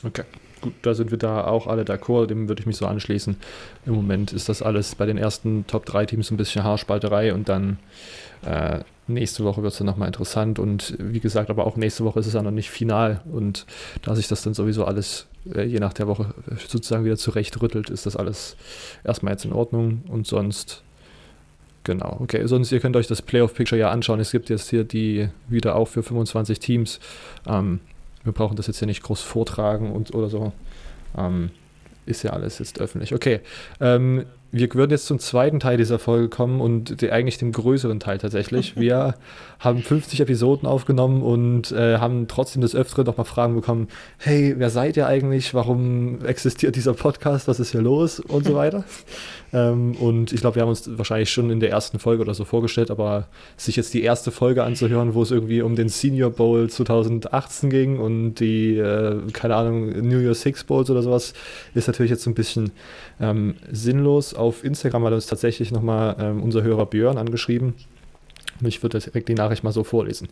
Okay. 0.04 0.24
Gut, 0.60 0.74
da 0.82 0.92
sind 0.94 1.12
wir 1.12 1.18
da 1.18 1.46
auch 1.46 1.68
alle 1.68 1.84
d'accord, 1.84 2.26
dem 2.26 2.48
würde 2.48 2.60
ich 2.60 2.66
mich 2.66 2.76
so 2.76 2.86
anschließen. 2.86 3.36
Im 3.86 3.94
Moment 3.94 4.32
ist 4.32 4.48
das 4.48 4.60
alles 4.60 4.96
bei 4.96 5.06
den 5.06 5.16
ersten 5.16 5.66
Top 5.68 5.86
3 5.86 6.06
Teams 6.06 6.30
ein 6.32 6.36
bisschen 6.36 6.64
Haarspalterei 6.64 7.32
und 7.32 7.48
dann 7.48 7.78
äh, 8.44 8.80
nächste 9.06 9.44
Woche 9.44 9.62
wird 9.62 9.72
es 9.72 9.78
dann 9.78 9.86
nochmal 9.86 10.08
interessant 10.08 10.58
und 10.58 10.96
wie 10.98 11.20
gesagt, 11.20 11.50
aber 11.50 11.64
auch 11.64 11.76
nächste 11.76 12.04
Woche 12.04 12.18
ist 12.18 12.26
es 12.26 12.34
ja 12.34 12.42
noch 12.42 12.50
nicht 12.50 12.70
final 12.70 13.20
und 13.32 13.66
da 14.02 14.16
sich 14.16 14.26
das 14.26 14.42
dann 14.42 14.54
sowieso 14.54 14.84
alles 14.84 15.26
äh, 15.54 15.62
je 15.62 15.78
nach 15.78 15.92
der 15.92 16.08
Woche 16.08 16.34
sozusagen 16.66 17.04
wieder 17.04 17.16
zurechtrüttelt, 17.16 17.88
ist 17.88 18.06
das 18.06 18.16
alles 18.16 18.56
erstmal 19.04 19.34
jetzt 19.34 19.44
in 19.44 19.52
Ordnung 19.52 20.02
und 20.08 20.26
sonst 20.26 20.82
Genau, 21.88 22.18
okay. 22.20 22.46
Sonst, 22.46 22.70
ihr 22.70 22.80
könnt 22.80 22.96
euch 22.96 23.06
das 23.06 23.22
Playoff-Picture 23.22 23.80
ja 23.80 23.90
anschauen. 23.90 24.20
Es 24.20 24.30
gibt 24.30 24.50
jetzt 24.50 24.68
hier 24.68 24.84
die 24.84 25.30
wieder 25.48 25.74
auch 25.74 25.88
für 25.88 26.02
25 26.02 26.60
Teams. 26.60 27.00
Ähm, 27.46 27.80
wir 28.24 28.34
brauchen 28.34 28.56
das 28.56 28.66
jetzt 28.66 28.80
hier 28.80 28.84
nicht 28.84 29.02
groß 29.02 29.22
vortragen 29.22 29.92
und 29.92 30.14
oder 30.14 30.28
so. 30.28 30.52
Ähm, 31.16 31.48
ist 32.04 32.24
ja 32.24 32.34
alles 32.34 32.58
jetzt 32.58 32.78
öffentlich. 32.78 33.14
Okay. 33.14 33.40
Ähm, 33.80 34.26
wir 34.50 34.72
würden 34.72 34.92
jetzt 34.92 35.06
zum 35.06 35.18
zweiten 35.18 35.60
Teil 35.60 35.76
dieser 35.76 35.98
Folge 35.98 36.28
kommen 36.28 36.60
und 36.60 37.02
die, 37.02 37.10
eigentlich 37.10 37.36
dem 37.36 37.52
größeren 37.52 38.00
Teil 38.00 38.18
tatsächlich. 38.18 38.76
Wir 38.88 39.14
haben 39.58 39.82
50 39.82 40.20
Episoden 40.20 40.66
aufgenommen 40.66 41.22
und 41.22 41.72
äh, 41.72 41.98
haben 41.98 42.28
trotzdem 42.28 42.62
des 42.62 42.74
Öfteren 42.74 43.04
noch 43.04 43.16
mal 43.16 43.24
Fragen 43.24 43.54
bekommen: 43.54 43.88
Hey, 44.16 44.54
wer 44.56 44.70
seid 44.70 44.96
ihr 44.96 45.06
eigentlich? 45.06 45.52
Warum 45.52 46.24
existiert 46.24 46.76
dieser 46.76 46.94
Podcast? 46.94 47.48
Was 47.48 47.60
ist 47.60 47.72
hier 47.72 47.82
los? 47.82 48.20
Und 48.20 48.46
so 48.46 48.54
weiter. 48.54 48.84
ähm, 49.52 49.96
und 49.96 50.32
ich 50.32 50.40
glaube, 50.40 50.56
wir 50.56 50.62
haben 50.62 50.70
uns 50.70 50.88
wahrscheinlich 50.96 51.30
schon 51.30 51.50
in 51.50 51.60
der 51.60 51.70
ersten 51.70 51.98
Folge 51.98 52.22
oder 52.22 52.34
so 52.34 52.44
vorgestellt, 52.44 52.90
aber 52.90 53.26
sich 53.56 53.76
jetzt 53.76 53.92
die 53.92 54.02
erste 54.02 54.30
Folge 54.30 54.64
anzuhören, 54.64 55.14
wo 55.14 55.22
es 55.22 55.30
irgendwie 55.30 55.60
um 55.60 55.76
den 55.76 55.88
Senior 55.90 56.30
Bowl 56.30 56.70
2018 56.70 57.68
ging 57.68 57.98
und 57.98 58.36
die, 58.36 58.78
äh, 58.78 59.16
keine 59.32 59.56
Ahnung, 59.56 59.88
New 60.08 60.20
Year 60.20 60.34
Six 60.34 60.64
Bowls 60.64 60.88
oder 60.88 61.02
sowas, 61.02 61.34
ist 61.74 61.88
natürlich 61.88 62.10
jetzt 62.10 62.22
so 62.22 62.30
ein 62.30 62.34
bisschen 62.34 62.70
ähm, 63.20 63.56
sinnlos. 63.70 64.34
Auf 64.38 64.64
Instagram 64.64 65.04
hat 65.04 65.12
uns 65.12 65.26
tatsächlich 65.26 65.72
nochmal 65.72 66.16
ähm, 66.18 66.42
unser 66.42 66.62
Hörer 66.62 66.86
Björn 66.86 67.18
angeschrieben 67.18 67.74
ich 68.66 68.82
würde 68.82 68.98
direkt 68.98 69.28
die 69.28 69.34
Nachricht 69.34 69.62
mal 69.62 69.72
so 69.72 69.84
vorlesen. 69.84 70.28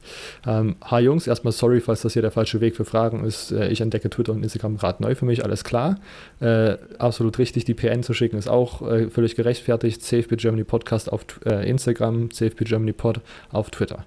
Ähm, 0.46 0.76
Hi 0.84 1.02
Jungs, 1.02 1.26
erstmal 1.26 1.52
sorry, 1.52 1.80
falls 1.80 2.02
das 2.02 2.14
hier 2.14 2.22
der 2.22 2.30
falsche 2.30 2.60
Weg 2.60 2.76
für 2.76 2.84
Fragen 2.84 3.24
ist. 3.24 3.52
Äh, 3.52 3.68
ich 3.68 3.80
entdecke 3.80 4.10
Twitter 4.10 4.32
und 4.32 4.42
Instagram 4.42 4.76
gerade 4.78 5.02
neu 5.02 5.14
für 5.14 5.26
mich, 5.26 5.44
alles 5.44 5.64
klar. 5.64 5.98
Äh, 6.40 6.76
absolut 6.98 7.38
richtig, 7.38 7.64
die 7.64 7.74
PN 7.74 8.02
zu 8.02 8.14
schicken 8.14 8.36
ist 8.36 8.48
auch 8.48 8.82
äh, 8.82 9.10
völlig 9.10 9.36
gerechtfertigt. 9.36 10.02
CFB 10.02 10.36
Germany 10.36 10.64
Podcast 10.64 11.12
auf 11.12 11.24
äh, 11.44 11.68
Instagram, 11.68 12.30
CFB 12.30 12.64
Germany 12.64 12.92
Pod 12.92 13.20
auf 13.50 13.70
Twitter. 13.70 14.04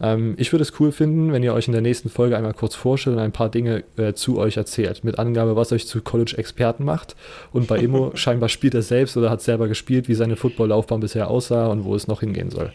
Ähm, 0.00 0.34
ich 0.38 0.52
würde 0.52 0.62
es 0.62 0.78
cool 0.80 0.92
finden, 0.92 1.32
wenn 1.32 1.42
ihr 1.42 1.54
euch 1.54 1.66
in 1.68 1.72
der 1.72 1.82
nächsten 1.82 2.08
Folge 2.08 2.36
einmal 2.36 2.54
kurz 2.54 2.74
vorstellt 2.74 3.16
und 3.16 3.22
ein 3.22 3.32
paar 3.32 3.50
Dinge 3.50 3.84
äh, 3.96 4.12
zu 4.14 4.38
euch 4.38 4.56
erzählt. 4.56 5.04
Mit 5.04 5.18
Angabe, 5.18 5.56
was 5.56 5.72
euch 5.72 5.86
zu 5.86 6.00
College-Experten 6.00 6.84
macht. 6.84 7.16
Und 7.52 7.68
bei 7.68 7.78
Immo 7.78 8.12
scheinbar 8.14 8.48
spielt 8.48 8.74
er 8.74 8.82
selbst 8.82 9.16
oder 9.16 9.30
hat 9.30 9.42
selber 9.42 9.68
gespielt, 9.68 10.08
wie 10.08 10.14
seine 10.14 10.36
Football-Laufbahn 10.36 11.00
bisher 11.00 11.28
aussah 11.28 11.66
und 11.66 11.84
wo 11.84 11.94
es 11.94 12.08
noch 12.08 12.20
hingehen 12.20 12.50
soll. 12.50 12.72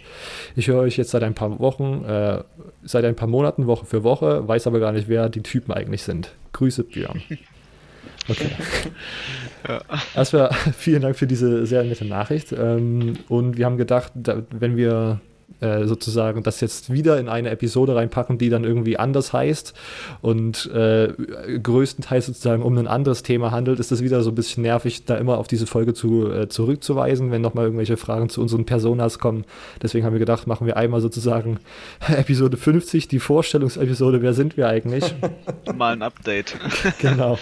Ich 0.56 0.68
höre 0.68 0.82
euch 0.82 0.98
jetzt 0.98 1.12
seit 1.12 1.24
ein 1.24 1.34
paar 1.34 1.60
Wochen, 1.60 2.04
äh, 2.06 2.44
seit 2.84 3.06
ein 3.06 3.16
paar 3.16 3.28
Monaten, 3.28 3.68
Woche 3.68 3.86
für 3.86 4.04
Woche, 4.04 4.48
weiß 4.48 4.68
aber 4.68 4.80
gar 4.80 4.92
nicht, 4.92 5.08
wer 5.08 5.30
die 5.30 5.42
Typen 5.42 5.74
eigentlich 5.74 6.04
sind. 6.04 6.32
Grüße, 6.54 6.84
Björn. 6.84 7.22
Okay. 8.30 8.50
Ja. 9.68 9.82
Erstmal 10.16 10.52
vielen 10.78 11.02
Dank 11.02 11.16
für 11.16 11.26
diese 11.26 11.66
sehr 11.66 11.84
nette 11.84 12.06
Nachricht. 12.06 12.52
Ähm, 12.52 13.14
und 13.30 13.58
wir 13.58 13.66
haben 13.66 13.78
gedacht, 13.78 14.12
wenn 14.52 14.78
wir 14.78 15.22
äh, 15.62 15.86
sozusagen 15.86 16.44
das 16.44 16.60
jetzt 16.60 16.92
wieder 16.92 17.18
in 17.18 17.30
eine 17.30 17.50
Episode 17.50 17.96
reinpacken, 17.96 18.38
die 18.38 18.50
dann 18.50 18.66
irgendwie 18.66 18.98
anders 18.98 19.32
heißt 19.32 19.74
und 20.22 20.70
äh, 20.72 21.14
größtenteils 21.64 22.26
sozusagen 22.26 22.62
um 22.62 22.78
ein 22.78 22.88
anderes 22.88 23.24
Thema 23.24 23.52
handelt, 23.52 23.80
ist 23.80 23.90
das 23.90 24.04
wieder 24.04 24.22
so 24.22 24.32
ein 24.32 24.36
bisschen 24.36 24.64
nervig, 24.64 25.06
da 25.06 25.16
immer 25.16 25.38
auf 25.38 25.48
diese 25.48 25.66
Folge 25.66 25.94
zu, 25.94 26.30
äh, 26.30 26.50
zurückzuweisen, 26.50 27.32
wenn 27.32 27.42
nochmal 27.42 27.66
irgendwelche 27.66 27.96
Fragen 27.96 28.28
zu 28.28 28.42
unseren 28.42 28.66
Personas 28.66 29.18
kommen. 29.18 29.46
Deswegen 29.82 30.06
haben 30.06 30.14
wir 30.14 30.20
gedacht, 30.20 30.46
machen 30.46 30.68
wir 30.68 30.76
einmal 30.76 31.00
sozusagen 31.00 31.60
Episode 32.08 32.58
50, 32.58 33.08
die 33.08 33.20
Vorstellungsepisode, 33.20 34.22
wer 34.22 34.34
sind 34.34 34.58
wir 34.58 34.68
eigentlich? 34.68 35.16
Mal 35.76 35.94
ein 35.94 36.02
Update. 36.02 36.58
genau. 37.00 37.40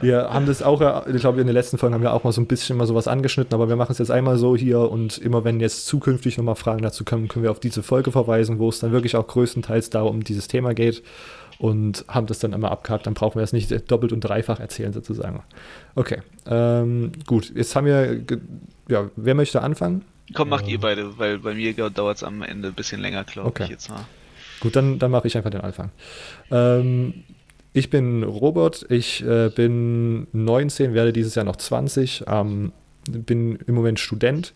Wir 0.00 0.30
haben 0.30 0.46
das 0.46 0.62
auch, 0.62 1.06
ich 1.06 1.20
glaube, 1.20 1.40
in 1.40 1.46
den 1.46 1.54
letzten 1.54 1.78
Folgen 1.78 1.94
haben 1.94 2.02
wir 2.02 2.12
auch 2.12 2.22
mal 2.22 2.32
so 2.32 2.40
ein 2.40 2.46
bisschen 2.46 2.76
mal 2.76 2.86
sowas 2.86 3.08
angeschnitten, 3.08 3.54
aber 3.54 3.68
wir 3.68 3.76
machen 3.76 3.92
es 3.92 3.98
jetzt 3.98 4.10
einmal 4.10 4.36
so 4.36 4.54
hier 4.54 4.90
und 4.90 5.18
immer 5.18 5.42
wenn 5.44 5.58
jetzt 5.58 5.86
zukünftig 5.86 6.36
nochmal 6.36 6.54
Fragen 6.54 6.82
dazu 6.82 7.04
kommen, 7.04 7.28
können 7.28 7.44
wir 7.44 7.45
auf 7.48 7.60
diese 7.60 7.82
Folge 7.82 8.12
verweisen, 8.12 8.58
wo 8.58 8.68
es 8.68 8.78
dann 8.78 8.92
wirklich 8.92 9.16
auch 9.16 9.26
größtenteils 9.26 9.90
darum 9.90 10.16
um 10.16 10.24
dieses 10.24 10.48
Thema 10.48 10.74
geht 10.74 11.02
und 11.58 12.04
haben 12.08 12.26
das 12.26 12.38
dann 12.38 12.52
immer 12.52 12.70
abgehakt. 12.70 13.06
Dann 13.06 13.14
brauchen 13.14 13.36
wir 13.36 13.42
es 13.42 13.52
nicht 13.52 13.90
doppelt 13.90 14.12
und 14.12 14.20
dreifach 14.20 14.60
erzählen 14.60 14.92
sozusagen. 14.92 15.42
Okay, 15.94 16.20
ähm, 16.46 17.12
gut. 17.26 17.52
Jetzt 17.54 17.74
haben 17.76 17.86
wir, 17.86 18.22
ja, 18.88 19.10
wer 19.16 19.34
möchte 19.34 19.62
anfangen? 19.62 20.04
Komm, 20.34 20.48
macht 20.48 20.66
äh, 20.66 20.72
ihr 20.72 20.80
beide, 20.80 21.18
weil 21.18 21.38
bei 21.38 21.54
mir 21.54 21.72
dauert 21.72 22.16
es 22.16 22.22
am 22.22 22.42
Ende 22.42 22.68
ein 22.68 22.74
bisschen 22.74 23.00
länger, 23.00 23.24
glaube 23.24 23.48
okay. 23.48 23.64
ich 23.64 23.70
jetzt 23.70 23.88
mal. 23.88 24.04
Gut, 24.60 24.74
dann, 24.74 24.98
dann 24.98 25.10
mache 25.10 25.26
ich 25.26 25.36
einfach 25.36 25.50
den 25.50 25.60
Anfang. 25.60 25.90
Ähm, 26.50 27.24
ich 27.72 27.90
bin 27.90 28.22
Robert, 28.22 28.86
ich 28.88 29.22
äh, 29.22 29.50
bin 29.50 30.26
19, 30.32 30.94
werde 30.94 31.12
dieses 31.12 31.34
Jahr 31.34 31.44
noch 31.44 31.56
20, 31.56 32.24
ähm, 32.26 32.72
bin 33.10 33.58
im 33.66 33.74
Moment 33.74 33.98
Student. 34.00 34.52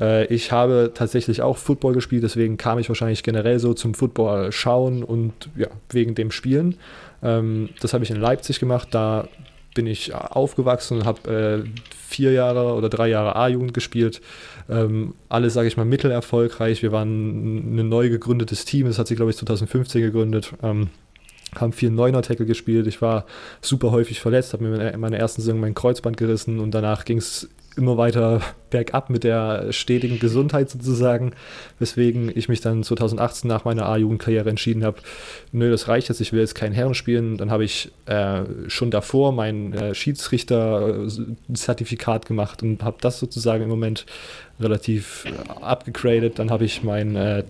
Äh, 0.00 0.26
ich 0.26 0.52
habe 0.52 0.92
tatsächlich 0.94 1.42
auch 1.42 1.58
Football 1.58 1.94
gespielt, 1.94 2.22
deswegen 2.22 2.56
kam 2.56 2.78
ich 2.78 2.88
wahrscheinlich 2.88 3.22
generell 3.22 3.58
so 3.58 3.74
zum 3.74 3.94
Football 3.94 4.52
schauen 4.52 5.02
und 5.02 5.32
ja, 5.56 5.68
wegen 5.90 6.14
dem 6.14 6.30
Spielen. 6.30 6.76
Ähm, 7.22 7.70
das 7.80 7.94
habe 7.94 8.04
ich 8.04 8.10
in 8.10 8.20
Leipzig 8.20 8.60
gemacht, 8.60 8.88
da 8.90 9.28
bin 9.74 9.86
ich 9.86 10.14
aufgewachsen 10.14 10.98
und 10.98 11.06
habe 11.06 11.64
äh, 11.64 11.80
vier 12.06 12.32
Jahre 12.32 12.74
oder 12.74 12.88
drei 12.88 13.08
Jahre 13.08 13.36
A-Jugend 13.36 13.72
gespielt. 13.72 14.20
Ähm, 14.68 15.14
alle, 15.28 15.50
sage 15.50 15.68
ich 15.68 15.76
mal, 15.76 15.86
mittelerfolgreich. 15.86 16.82
Wir 16.82 16.92
waren 16.92 17.76
ein 17.76 17.88
neu 17.88 18.10
gegründetes 18.10 18.64
Team, 18.64 18.86
das 18.86 18.98
hat 18.98 19.06
sich, 19.06 19.16
glaube 19.16 19.30
ich, 19.30 19.38
2015 19.38 20.02
gegründet. 20.02 20.52
Ähm, 20.62 20.90
haben 21.56 21.72
viel 21.72 21.90
Neuner-Tackle 21.90 22.46
gespielt. 22.46 22.86
Ich 22.86 23.02
war 23.02 23.26
super 23.60 23.90
häufig 23.90 24.20
verletzt, 24.20 24.52
habe 24.52 24.64
mir 24.64 24.92
in 24.92 25.00
meiner 25.00 25.18
ersten 25.18 25.42
Saison 25.42 25.60
mein 25.60 25.74
Kreuzband 25.74 26.16
gerissen 26.16 26.60
und 26.60 26.72
danach 26.72 27.04
ging 27.04 27.18
es 27.18 27.48
immer 27.76 27.96
weiter 27.96 28.40
bergab 28.70 29.10
mit 29.10 29.22
der 29.24 29.72
stetigen 29.72 30.18
Gesundheit 30.18 30.70
sozusagen, 30.70 31.32
weswegen 31.78 32.30
ich 32.34 32.48
mich 32.48 32.60
dann 32.60 32.82
2018 32.82 33.46
nach 33.48 33.64
meiner 33.64 33.86
A-Jugendkarriere 33.86 34.50
entschieden 34.50 34.84
habe, 34.84 34.98
nö, 35.52 35.70
das 35.70 35.86
reicht 35.88 36.08
jetzt, 36.08 36.20
ich 36.20 36.32
will 36.32 36.40
jetzt 36.40 36.54
keinen 36.54 36.72
Herren 36.72 36.94
spielen. 36.94 37.36
Dann 37.36 37.50
habe 37.50 37.64
ich 37.64 37.92
äh, 38.06 38.44
schon 38.68 38.90
davor 38.90 39.32
mein 39.32 39.74
äh, 39.74 39.94
Schiedsrichter-Zertifikat 39.94 42.24
gemacht 42.26 42.62
und 42.62 42.82
habe 42.82 42.96
das 43.00 43.18
sozusagen 43.18 43.64
im 43.64 43.68
Moment 43.68 44.06
relativ 44.60 45.24
äh, 45.26 45.32
abgegradet. 45.62 46.38
Dann 46.38 46.50
habe 46.50 46.64
ich 46.64 46.82
mein, 46.82 47.16
äh, 47.16 47.44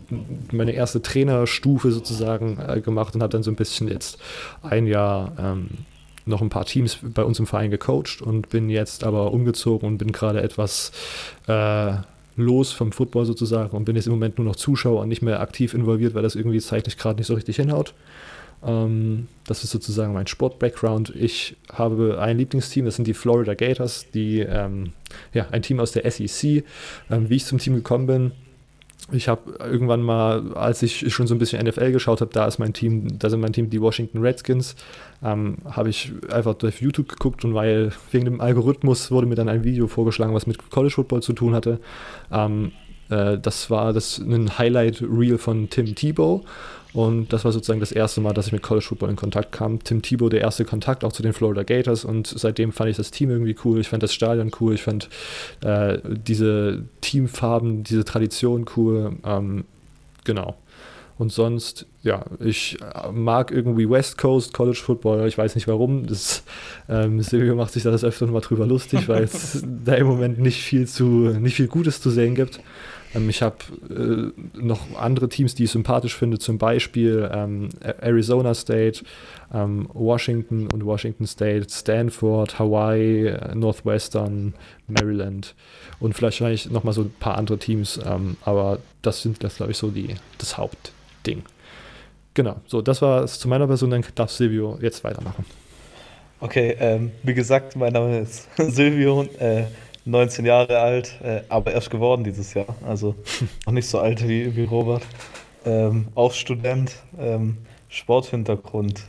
meine 0.50 0.72
erste 0.72 1.02
Trainerstufe 1.02 1.92
sozusagen 1.92 2.58
äh, 2.66 2.80
gemacht 2.80 3.14
und 3.14 3.22
habe 3.22 3.32
dann 3.32 3.42
so 3.42 3.50
ein 3.50 3.56
bisschen 3.56 3.88
jetzt 3.88 4.18
ein 4.62 4.86
Jahr 4.86 5.32
ähm, 5.38 5.68
noch 6.24 6.42
ein 6.42 6.50
paar 6.50 6.64
Teams 6.64 6.98
bei 7.02 7.24
uns 7.24 7.38
im 7.38 7.46
Verein 7.46 7.70
gecoacht 7.70 8.22
und 8.22 8.48
bin 8.48 8.68
jetzt 8.68 9.04
aber 9.04 9.32
umgezogen 9.32 9.86
und 9.88 9.98
bin 9.98 10.12
gerade 10.12 10.42
etwas 10.42 10.92
äh, 11.48 11.94
los 12.36 12.72
vom 12.72 12.92
Football 12.92 13.26
sozusagen 13.26 13.76
und 13.76 13.84
bin 13.84 13.96
jetzt 13.96 14.06
im 14.06 14.12
Moment 14.12 14.38
nur 14.38 14.46
noch 14.46 14.56
Zuschauer 14.56 15.00
und 15.00 15.08
nicht 15.08 15.22
mehr 15.22 15.40
aktiv 15.40 15.74
involviert, 15.74 16.14
weil 16.14 16.22
das 16.22 16.34
irgendwie 16.34 16.60
zeitlich 16.60 16.96
gerade 16.96 17.18
nicht 17.18 17.26
so 17.26 17.34
richtig 17.34 17.56
hinhaut. 17.56 17.94
Ähm, 18.64 19.28
das 19.46 19.64
ist 19.64 19.70
sozusagen 19.70 20.12
mein 20.12 20.26
Sport-Background. 20.26 21.12
Ich 21.14 21.56
habe 21.72 22.18
ein 22.20 22.38
Lieblingsteam, 22.38 22.84
das 22.84 22.96
sind 22.96 23.06
die 23.06 23.14
Florida 23.14 23.54
Gators, 23.54 24.10
die 24.10 24.40
ähm, 24.40 24.92
ja, 25.34 25.48
ein 25.50 25.62
Team 25.62 25.80
aus 25.80 25.92
der 25.92 26.08
SEC. 26.10 26.64
Ähm, 27.10 27.28
wie 27.28 27.36
ich 27.36 27.44
zum 27.44 27.58
Team 27.58 27.74
gekommen 27.74 28.06
bin, 28.06 28.32
ich 29.12 29.28
habe 29.28 29.52
irgendwann 29.58 30.02
mal, 30.02 30.54
als 30.54 30.82
ich 30.82 31.12
schon 31.12 31.26
so 31.26 31.34
ein 31.34 31.38
bisschen 31.38 31.64
NFL 31.64 31.92
geschaut 31.92 32.20
habe, 32.20 32.32
da 32.32 32.46
ist 32.46 32.58
mein 32.58 32.72
Team, 32.72 33.18
da 33.18 33.30
sind 33.30 33.40
mein 33.40 33.52
Team 33.52 33.70
die 33.70 33.80
Washington 33.80 34.18
Redskins, 34.18 34.74
ähm, 35.22 35.58
habe 35.64 35.90
ich 35.90 36.12
einfach 36.30 36.54
durch 36.54 36.80
YouTube 36.80 37.08
geguckt 37.08 37.44
und 37.44 37.54
weil 37.54 37.92
wegen 38.10 38.24
dem 38.24 38.40
Algorithmus 38.40 39.10
wurde 39.10 39.26
mir 39.26 39.34
dann 39.34 39.48
ein 39.48 39.64
Video 39.64 39.86
vorgeschlagen, 39.86 40.34
was 40.34 40.46
mit 40.46 40.70
College 40.70 40.94
Football 40.94 41.22
zu 41.22 41.32
tun 41.32 41.54
hatte. 41.54 41.80
Ähm, 42.30 42.72
äh, 43.10 43.38
das 43.38 43.70
war 43.70 43.92
das 43.92 44.18
ein 44.18 44.58
Highlight 44.58 45.02
Reel 45.02 45.38
von 45.38 45.68
Tim 45.70 45.94
Tebow 45.94 46.44
und 46.92 47.32
das 47.32 47.44
war 47.44 47.52
sozusagen 47.52 47.80
das 47.80 47.92
erste 47.92 48.20
Mal, 48.20 48.34
dass 48.34 48.48
ich 48.48 48.52
mit 48.52 48.62
College 48.62 48.84
Football 48.84 49.10
in 49.10 49.16
Kontakt 49.16 49.52
kam. 49.52 49.82
Tim 49.82 50.02
Thibault, 50.02 50.32
der 50.32 50.42
erste 50.42 50.64
Kontakt 50.64 51.04
auch 51.04 51.12
zu 51.12 51.22
den 51.22 51.32
Florida 51.32 51.62
Gators. 51.62 52.04
Und 52.04 52.26
seitdem 52.26 52.72
fand 52.72 52.90
ich 52.90 52.96
das 52.96 53.10
Team 53.10 53.30
irgendwie 53.30 53.56
cool. 53.64 53.80
Ich 53.80 53.88
fand 53.88 54.02
das 54.02 54.12
Stadion 54.12 54.50
cool. 54.60 54.74
Ich 54.74 54.82
fand 54.82 55.08
äh, 55.62 55.98
diese 56.04 56.84
Teamfarben, 57.00 57.82
diese 57.82 58.04
Tradition 58.04 58.66
cool. 58.76 59.16
Ähm, 59.24 59.64
genau. 60.24 60.56
Und 61.16 61.32
sonst, 61.32 61.86
ja, 62.02 62.24
ich 62.40 62.78
mag 63.12 63.52
irgendwie 63.52 63.88
West 63.88 64.18
Coast 64.18 64.52
College 64.52 64.80
Football. 64.82 65.26
Ich 65.28 65.38
weiß 65.38 65.54
nicht 65.54 65.68
warum. 65.68 66.06
Das, 66.06 66.42
ähm, 66.90 67.22
Silvio 67.22 67.54
macht 67.54 67.72
sich 67.72 67.84
da 67.84 67.90
das 67.90 68.04
öfter 68.04 68.26
mal 68.26 68.40
drüber 68.40 68.66
lustig, 68.66 69.08
weil 69.08 69.22
es 69.24 69.64
da 69.84 69.94
im 69.94 70.06
Moment 70.06 70.38
nicht 70.38 70.62
viel 70.62 70.86
zu, 70.86 71.04
nicht 71.04 71.56
viel 71.56 71.68
Gutes 71.68 72.02
zu 72.02 72.10
sehen 72.10 72.34
gibt. 72.34 72.60
Ähm, 73.14 73.28
ich 73.28 73.42
habe 73.42 73.56
äh, 73.90 74.58
noch 74.58 74.96
andere 74.96 75.28
Teams, 75.28 75.54
die 75.54 75.64
ich 75.64 75.70
sympathisch 75.70 76.16
finde, 76.16 76.38
zum 76.38 76.58
Beispiel 76.58 77.30
ähm, 77.32 77.68
Arizona 78.00 78.54
State, 78.54 79.04
ähm, 79.52 79.88
Washington 79.92 80.68
und 80.72 80.84
Washington 80.84 81.26
State, 81.26 81.66
Stanford, 81.70 82.58
Hawaii, 82.58 83.26
äh, 83.26 83.54
Northwestern, 83.54 84.54
Maryland 84.86 85.54
und 86.00 86.14
vielleicht 86.14 86.40
wahrscheinlich 86.40 86.70
nochmal 86.70 86.94
so 86.94 87.02
ein 87.02 87.14
paar 87.20 87.38
andere 87.38 87.58
Teams, 87.58 88.00
ähm, 88.04 88.36
aber 88.44 88.78
das 89.02 89.22
sind, 89.22 89.40
glaube 89.40 89.72
ich, 89.72 89.78
so 89.78 89.90
die, 89.90 90.14
das 90.38 90.56
Hauptding. 90.56 91.42
Genau, 92.34 92.56
so, 92.66 92.80
das 92.80 93.02
war 93.02 93.24
es 93.24 93.38
zu 93.38 93.48
meiner 93.48 93.66
Person, 93.66 93.90
dann 93.90 94.04
darf 94.14 94.30
Silvio 94.30 94.78
jetzt 94.80 95.04
weitermachen. 95.04 95.44
Okay, 96.40 96.76
ähm, 96.80 97.12
wie 97.22 97.34
gesagt, 97.34 97.76
mein 97.76 97.92
Name 97.92 98.20
ist 98.20 98.48
Silvio. 98.56 99.22
Äh, 99.38 99.64
19 100.04 100.44
Jahre 100.44 100.78
alt, 100.80 101.20
äh, 101.22 101.42
aber 101.48 101.72
erst 101.72 101.90
geworden 101.90 102.24
dieses 102.24 102.54
Jahr. 102.54 102.76
Also 102.82 103.14
noch 103.66 103.72
nicht 103.72 103.88
so 103.88 103.98
alt 104.00 104.26
wie, 104.28 104.56
wie 104.56 104.64
Robert. 104.64 105.02
Ähm, 105.64 106.08
auch 106.14 106.32
Student, 106.32 106.96
ähm, 107.18 107.58
Sporthintergrund. 107.88 109.04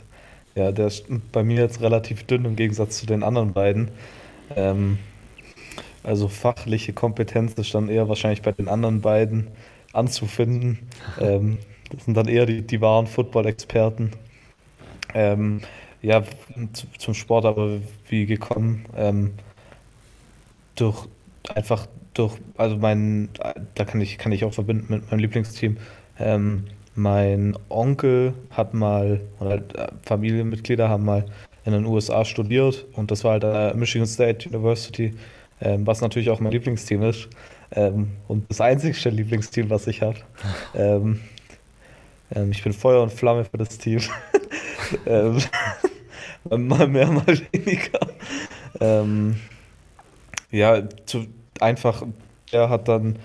Ja, 0.54 0.72
der 0.72 0.86
ist 0.88 1.06
bei 1.32 1.42
mir 1.42 1.60
jetzt 1.62 1.80
relativ 1.80 2.24
dünn 2.24 2.44
im 2.44 2.56
Gegensatz 2.56 2.98
zu 2.98 3.06
den 3.06 3.22
anderen 3.24 3.52
beiden. 3.52 3.90
Ähm, 4.56 4.98
Also 6.02 6.28
fachliche 6.28 6.92
Kompetenz 6.92 7.54
ist 7.54 7.74
dann 7.74 7.88
eher 7.88 8.08
wahrscheinlich 8.08 8.42
bei 8.42 8.52
den 8.52 8.68
anderen 8.68 9.00
beiden 9.00 9.50
anzufinden. 9.92 10.90
Ähm, 11.20 11.58
das 11.90 12.06
sind 12.06 12.16
dann 12.16 12.28
eher 12.28 12.46
die, 12.46 12.62
die 12.66 12.80
wahren 12.80 13.06
Football-Experten. 13.06 14.12
Ähm, 15.14 15.62
ja, 16.02 16.24
zum 16.98 17.14
Sport 17.14 17.44
aber 17.46 17.80
wie 18.08 18.26
gekommen? 18.26 18.86
Ähm, 20.74 20.86
durch 20.86 21.08
einfach 21.54 21.86
durch, 22.14 22.34
also 22.56 22.76
mein, 22.76 23.28
da 23.74 23.84
kann 23.84 24.00
ich, 24.00 24.18
kann 24.18 24.32
ich 24.32 24.44
auch 24.44 24.54
verbinden 24.54 24.86
mit 24.88 25.10
meinem 25.10 25.20
Lieblingsteam. 25.20 25.76
Ähm, 26.18 26.64
mein 26.94 27.56
Onkel 27.68 28.34
hat 28.50 28.72
mal, 28.72 29.20
oder 29.40 29.56
äh, 29.56 29.88
Familienmitglieder 30.02 30.88
haben 30.88 31.04
mal 31.04 31.26
in 31.64 31.72
den 31.72 31.86
USA 31.86 32.24
studiert 32.24 32.86
und 32.92 33.10
das 33.10 33.24
war 33.24 33.32
halt 33.32 33.44
an 33.44 33.78
Michigan 33.78 34.06
State 34.06 34.48
University, 34.48 35.14
ähm, 35.60 35.86
was 35.86 36.00
natürlich 36.00 36.30
auch 36.30 36.40
mein 36.40 36.52
Lieblingsteam 36.52 37.02
ist. 37.02 37.28
Ähm, 37.72 38.12
und 38.28 38.48
das 38.48 38.60
einzigste 38.60 39.10
Lieblingsteam, 39.10 39.70
was 39.70 39.86
ich 39.86 40.02
habe. 40.02 40.18
Ähm, 40.76 41.20
ähm, 42.34 42.50
ich 42.50 42.62
bin 42.64 42.72
Feuer 42.72 43.02
und 43.02 43.12
Flamme 43.12 43.44
für 43.44 43.58
das 43.58 43.78
Team. 43.78 44.00
Ähm, 45.06 45.38
mal 46.68 46.86
mehr, 46.86 47.10
mal 47.10 47.40
weniger. 47.52 48.00
Ja, 50.54 50.82
zu, 51.06 51.26
einfach, 51.60 52.04
er 52.52 52.68
hat 52.68 52.88
dann 52.88 53.18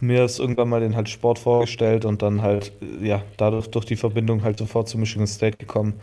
mir 0.00 0.24
ist 0.24 0.40
irgendwann 0.40 0.68
mal 0.68 0.80
den 0.80 0.96
halt 0.96 1.08
Sport 1.08 1.38
vorgestellt 1.38 2.04
und 2.04 2.22
dann 2.22 2.42
halt, 2.42 2.72
ja, 3.00 3.22
dadurch 3.36 3.68
durch 3.68 3.84
die 3.84 3.96
Verbindung 3.96 4.42
halt 4.42 4.58
sofort 4.58 4.88
zu 4.88 4.98
Michigan 4.98 5.28
State 5.28 5.58
gekommen. 5.58 5.94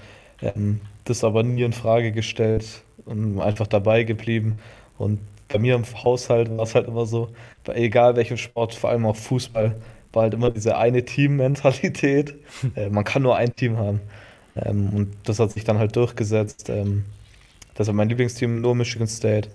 Ähm, 0.41 0.79
das 1.03 1.23
aber 1.23 1.43
nie 1.43 1.63
in 1.63 1.73
Frage 1.73 2.13
gestellt 2.13 2.65
und 3.05 3.41
einfach 3.41 3.67
dabei 3.67 4.03
geblieben. 4.03 4.57
Und 4.97 5.19
bei 5.49 5.59
mir 5.59 5.75
im 5.75 5.83
Haushalt 5.85 6.49
war 6.49 6.63
es 6.63 6.75
halt 6.75 6.87
immer 6.87 7.05
so, 7.05 7.29
bei 7.65 7.75
egal 7.75 8.15
welchem 8.15 8.37
Sport, 8.37 8.73
vor 8.73 8.89
allem 8.89 9.05
auch 9.05 9.17
Fußball, 9.17 9.75
war 10.13 10.23
halt 10.23 10.33
immer 10.33 10.49
diese 10.51 10.77
eine 10.77 11.03
Team-Mentalität. 11.03 12.35
äh, 12.75 12.89
man 12.89 13.03
kann 13.03 13.23
nur 13.23 13.35
ein 13.35 13.53
Team 13.53 13.77
haben. 13.77 13.99
Ähm, 14.55 14.89
und 14.93 15.13
das 15.25 15.39
hat 15.39 15.51
sich 15.51 15.65
dann 15.65 15.77
halt 15.77 15.95
durchgesetzt. 15.97 16.69
Ähm, 16.69 17.03
das 17.75 17.87
war 17.87 17.93
mein 17.93 18.07
Lieblingsteam, 18.09 18.61
nur 18.61 18.75
Michigan 18.75 19.07
State. 19.07 19.49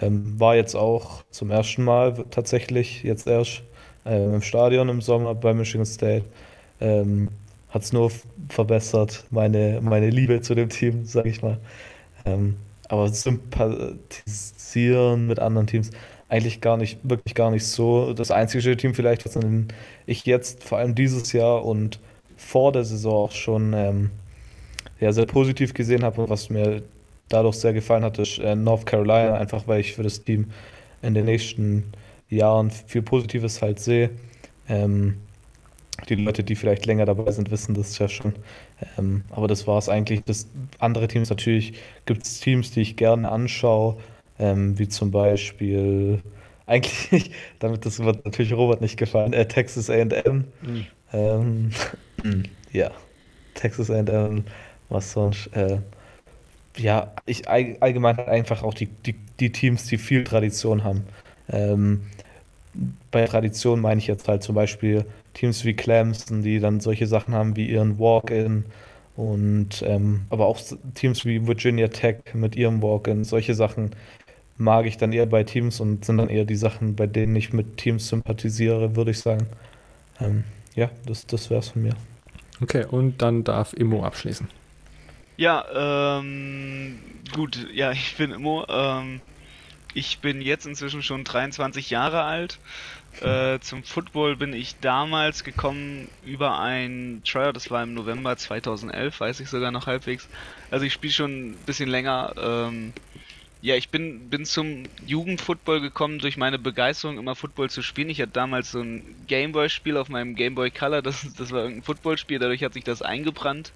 Ähm, 0.00 0.38
war 0.38 0.54
jetzt 0.56 0.74
auch 0.76 1.24
zum 1.30 1.50
ersten 1.50 1.84
Mal 1.84 2.14
tatsächlich, 2.30 3.02
jetzt 3.02 3.26
erst 3.26 3.62
äh, 4.06 4.24
im 4.24 4.42
Stadion 4.42 4.88
im 4.88 5.00
Sommer 5.00 5.34
bei 5.34 5.54
Michigan 5.54 5.86
State. 5.86 6.24
Ähm, 6.80 7.28
Hat 7.70 7.82
es 7.82 7.92
nur 7.92 8.10
verbessert, 8.48 9.24
meine, 9.30 9.80
meine 9.82 10.10
Liebe 10.10 10.40
zu 10.40 10.54
dem 10.54 10.68
Team, 10.70 11.04
sag 11.04 11.26
ich 11.26 11.42
mal. 11.42 11.58
Ähm, 12.24 12.56
aber 12.88 13.08
sympathisieren 13.10 15.26
mit 15.26 15.38
anderen 15.40 15.66
Teams 15.66 15.90
eigentlich 16.28 16.60
gar 16.60 16.76
nicht, 16.76 16.98
wirklich 17.02 17.34
gar 17.34 17.50
nicht 17.50 17.66
so. 17.66 18.12
Das 18.14 18.30
einzige 18.30 18.76
Team 18.76 18.94
vielleicht, 18.94 19.24
was 19.26 19.38
ich 20.06 20.24
jetzt 20.26 20.62
vor 20.64 20.78
allem 20.78 20.94
dieses 20.94 21.32
Jahr 21.32 21.64
und 21.64 21.98
vor 22.36 22.72
der 22.72 22.84
Saison 22.84 23.26
auch 23.26 23.32
schon 23.32 23.72
ähm, 23.74 24.10
ja, 25.00 25.12
sehr 25.12 25.26
positiv 25.26 25.74
gesehen 25.74 26.04
habe 26.04 26.22
und 26.22 26.30
was 26.30 26.50
mir 26.50 26.82
dadurch 27.28 27.56
sehr 27.56 27.72
gefallen 27.72 28.04
hat, 28.04 28.18
ist 28.18 28.38
äh, 28.38 28.54
North 28.54 28.86
Carolina, 28.86 29.34
einfach 29.34 29.66
weil 29.66 29.80
ich 29.80 29.94
für 29.94 30.02
das 30.02 30.22
Team 30.24 30.46
in 31.02 31.14
den 31.14 31.26
nächsten 31.26 31.84
Jahren 32.28 32.70
viel 32.70 33.02
Positives 33.02 33.62
halt 33.62 33.80
sehe. 33.80 34.10
Ähm, 34.68 35.18
die 36.08 36.14
Leute, 36.14 36.44
die 36.44 36.54
vielleicht 36.54 36.86
länger 36.86 37.06
dabei 37.06 37.30
sind, 37.32 37.50
wissen 37.50 37.74
das 37.74 37.98
ja 37.98 38.08
schon. 38.08 38.34
Ähm, 38.96 39.24
aber 39.30 39.48
das 39.48 39.66
war 39.66 39.78
es 39.78 39.88
eigentlich. 39.88 40.22
Das 40.24 40.46
andere 40.78 41.08
Teams 41.08 41.28
natürlich 41.30 41.74
gibt 42.06 42.24
es 42.24 42.40
Teams, 42.40 42.70
die 42.70 42.82
ich 42.82 42.96
gerne 42.96 43.30
anschaue, 43.30 43.96
ähm, 44.38 44.78
wie 44.78 44.88
zum 44.88 45.10
Beispiel 45.10 46.22
eigentlich, 46.66 47.32
damit 47.58 47.84
das 47.86 48.00
wird 48.00 48.24
natürlich 48.24 48.52
Robert 48.52 48.80
nicht 48.80 48.96
gefallen, 48.96 49.32
äh, 49.32 49.46
Texas 49.46 49.90
AM. 49.90 50.44
Mhm. 50.62 50.86
Ähm, 51.12 51.70
ja, 52.72 52.90
Texas 53.54 53.90
AM, 53.90 54.44
was 54.88 55.12
sonst. 55.12 55.48
Äh, 55.48 55.78
ja, 56.78 57.12
ich 57.26 57.48
allgemein 57.48 58.16
halt 58.16 58.28
einfach 58.28 58.62
auch 58.62 58.74
die, 58.74 58.86
die, 58.86 59.14
die 59.40 59.50
Teams, 59.50 59.86
die 59.86 59.98
viel 59.98 60.24
Tradition 60.24 60.84
haben. 60.84 61.04
Ähm, 61.50 62.02
bei 63.10 63.26
Tradition 63.26 63.80
meine 63.80 63.98
ich 63.98 64.06
jetzt 64.06 64.28
halt 64.28 64.42
zum 64.42 64.54
Beispiel 64.54 65.04
Teams 65.34 65.64
wie 65.64 65.74
Clemson, 65.74 66.42
die 66.42 66.60
dann 66.60 66.80
solche 66.80 67.06
Sachen 67.06 67.34
haben 67.34 67.56
wie 67.56 67.68
ihren 67.68 67.98
Walk-In 67.98 68.64
und 69.16 69.82
ähm, 69.84 70.22
aber 70.30 70.46
auch 70.46 70.60
Teams 70.94 71.24
wie 71.24 71.46
Virginia 71.46 71.88
Tech 71.88 72.18
mit 72.34 72.54
ihrem 72.54 72.82
Walk-In, 72.82 73.24
solche 73.24 73.54
Sachen 73.54 73.90
mag 74.58 74.86
ich 74.86 74.96
dann 74.96 75.12
eher 75.12 75.26
bei 75.26 75.44
Teams 75.44 75.80
und 75.80 76.04
sind 76.04 76.18
dann 76.18 76.28
eher 76.28 76.44
die 76.44 76.56
Sachen, 76.56 76.96
bei 76.96 77.06
denen 77.06 77.34
ich 77.36 77.52
mit 77.52 77.76
Teams 77.78 78.08
sympathisiere, 78.08 78.96
würde 78.96 79.12
ich 79.12 79.20
sagen. 79.20 79.46
Ähm, 80.20 80.44
ja, 80.74 80.90
das, 81.06 81.26
das 81.26 81.50
wäre 81.50 81.60
es 81.60 81.68
von 81.68 81.82
mir. 81.82 81.94
Okay, 82.60 82.84
und 82.84 83.22
dann 83.22 83.44
darf 83.44 83.72
Immo 83.72 84.04
abschließen. 84.04 84.48
Ja, 85.38 86.18
ähm, 86.18 87.22
gut, 87.32 87.56
ja, 87.72 87.92
ich 87.92 88.16
bin 88.16 88.32
Immo. 88.32 88.64
Ähm, 88.68 89.22
ich 89.94 90.20
bin 90.20 90.40
jetzt 90.42 90.66
inzwischen 90.66 91.02
schon 91.02 91.24
23 91.24 91.90
Jahre 91.90 92.24
alt. 92.24 92.60
Äh, 93.18 93.60
zum 93.60 93.84
Football 93.84 94.36
bin 94.36 94.52
ich 94.54 94.80
damals 94.80 95.44
gekommen 95.44 96.10
über 96.22 96.58
ein 96.60 97.22
Tryout, 97.24 97.56
das 97.56 97.70
war 97.70 97.82
im 97.84 97.94
November 97.94 98.36
2011, 98.36 99.20
weiß 99.20 99.40
ich 99.40 99.50
sogar 99.50 99.72
noch 99.72 99.86
halbwegs. 99.86 100.30
Also 100.70 100.86
ich 100.86 100.92
spiele 100.94 101.12
schon 101.14 101.52
ein 101.52 101.64
bisschen 101.64 101.88
länger. 101.90 102.34
Ähm, 102.38 102.94
ja, 103.60 103.74
ich 103.74 103.88
bin, 103.88 104.30
bin 104.30 104.44
zum 104.44 104.84
Jugendfootball 105.04 105.80
gekommen 105.80 106.20
durch 106.20 106.36
meine 106.36 106.58
Begeisterung, 106.58 107.18
immer 107.18 107.34
Football 107.34 107.70
zu 107.70 107.82
spielen. 107.82 108.08
Ich 108.08 108.20
hatte 108.20 108.30
damals 108.30 108.70
so 108.70 108.80
ein 108.80 109.02
Gameboy-Spiel 109.26 109.96
auf 109.96 110.08
meinem 110.08 110.36
Gameboy 110.36 110.70
Color, 110.70 111.02
das, 111.02 111.26
das 111.36 111.50
war 111.50 111.62
irgendein 111.62 111.82
Footballspiel, 111.82 112.38
dadurch 112.38 112.62
hat 112.62 112.74
sich 112.74 112.84
das 112.84 113.02
eingebrannt. 113.02 113.72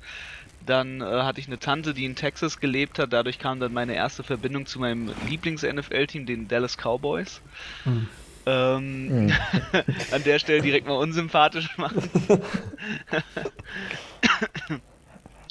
Dann 0.65 1.01
äh, 1.01 1.05
hatte 1.05 1.41
ich 1.41 1.49
eine 1.49 1.59
Tante, 1.59 1.95
die 1.95 2.05
in 2.05 2.15
Texas 2.15 2.61
gelebt 2.61 3.01
hat. 3.01 3.13
Dadurch 3.13 3.41
kam 3.41 3.59
dann 3.59 3.73
meine 3.73 3.97
erste 3.97 4.23
Verbindung 4.23 4.67
zu 4.67 4.79
meinem 4.79 5.11
Lieblings-NFL-Team, 5.29 6.27
den 6.27 6.47
Dallas 6.47 6.77
Cowboys. 6.77 7.41
Mhm. 7.85 8.09
Ähm, 8.47 9.27
mhm. 9.27 9.33
an 10.13 10.23
der 10.23 10.39
Stelle 10.39 10.63
direkt 10.63 10.87
mal 10.87 10.95
unsympathisch 10.95 11.77
machen. 11.77 12.09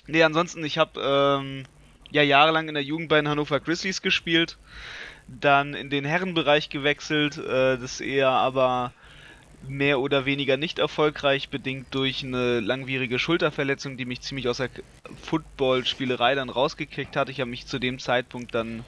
nee, 0.07 0.23
ansonsten, 0.23 0.63
ich 0.63 0.77
habe 0.77 1.01
ähm, 1.01 1.65
ja 2.11 2.21
jahrelang 2.21 2.67
in 2.67 2.75
der 2.75 2.83
Jugend 2.83 3.09
bei 3.09 3.17
den 3.17 3.27
Hannover 3.27 3.59
Grizzlies 3.59 4.01
gespielt. 4.01 4.57
Dann 5.27 5.73
in 5.73 5.89
den 5.89 6.05
Herrenbereich 6.05 6.69
gewechselt. 6.69 7.37
Äh, 7.37 7.77
das 7.77 8.01
eher 8.01 8.29
aber 8.29 8.93
mehr 9.67 9.99
oder 9.99 10.25
weniger 10.25 10.57
nicht 10.57 10.79
erfolgreich, 10.79 11.49
bedingt 11.49 11.87
durch 11.91 12.23
eine 12.23 12.59
langwierige 12.59 13.19
Schulterverletzung, 13.19 13.97
die 13.97 14.05
mich 14.05 14.21
ziemlich 14.21 14.47
aus 14.47 14.57
der 14.57 14.69
Footballspielerei 15.21 16.35
dann 16.35 16.49
rausgekriegt 16.49 17.15
hat. 17.15 17.29
Ich 17.29 17.39
habe 17.39 17.49
mich 17.49 17.67
zu 17.67 17.79
dem 17.79 17.99
Zeitpunkt 17.99 18.55
dann 18.55 18.83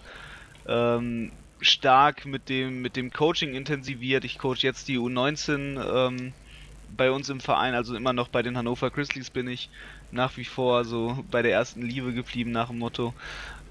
ähm, 0.68 1.32
stark 1.62 2.26
mit 2.26 2.50
dem, 2.50 2.82
mit 2.82 2.96
dem 2.96 3.12
Coaching 3.12 3.54
intensiviert. 3.54 4.26
Ich 4.26 4.38
coach 4.38 4.64
jetzt 4.64 4.88
die 4.88 4.98
U19 4.98 6.08
ähm, 6.08 6.34
bei 6.96 7.12
uns 7.12 7.30
im 7.30 7.40
Verein, 7.40 7.74
also 7.76 7.96
immer 7.96 8.14
noch 8.14 8.28
bei 8.28 8.42
den 8.42 8.58
Hannover 8.58 8.90
Grizzlies 8.90 9.30
bin 9.30 9.48
ich 9.48 9.70
nach 10.14 10.38
wie 10.38 10.46
vor 10.46 10.86
so 10.86 11.24
bei 11.30 11.42
der 11.42 11.52
ersten 11.52 11.82
Liebe 11.82 12.14
geblieben 12.14 12.52
nach 12.52 12.68
dem 12.68 12.80
Motto. 12.80 13.14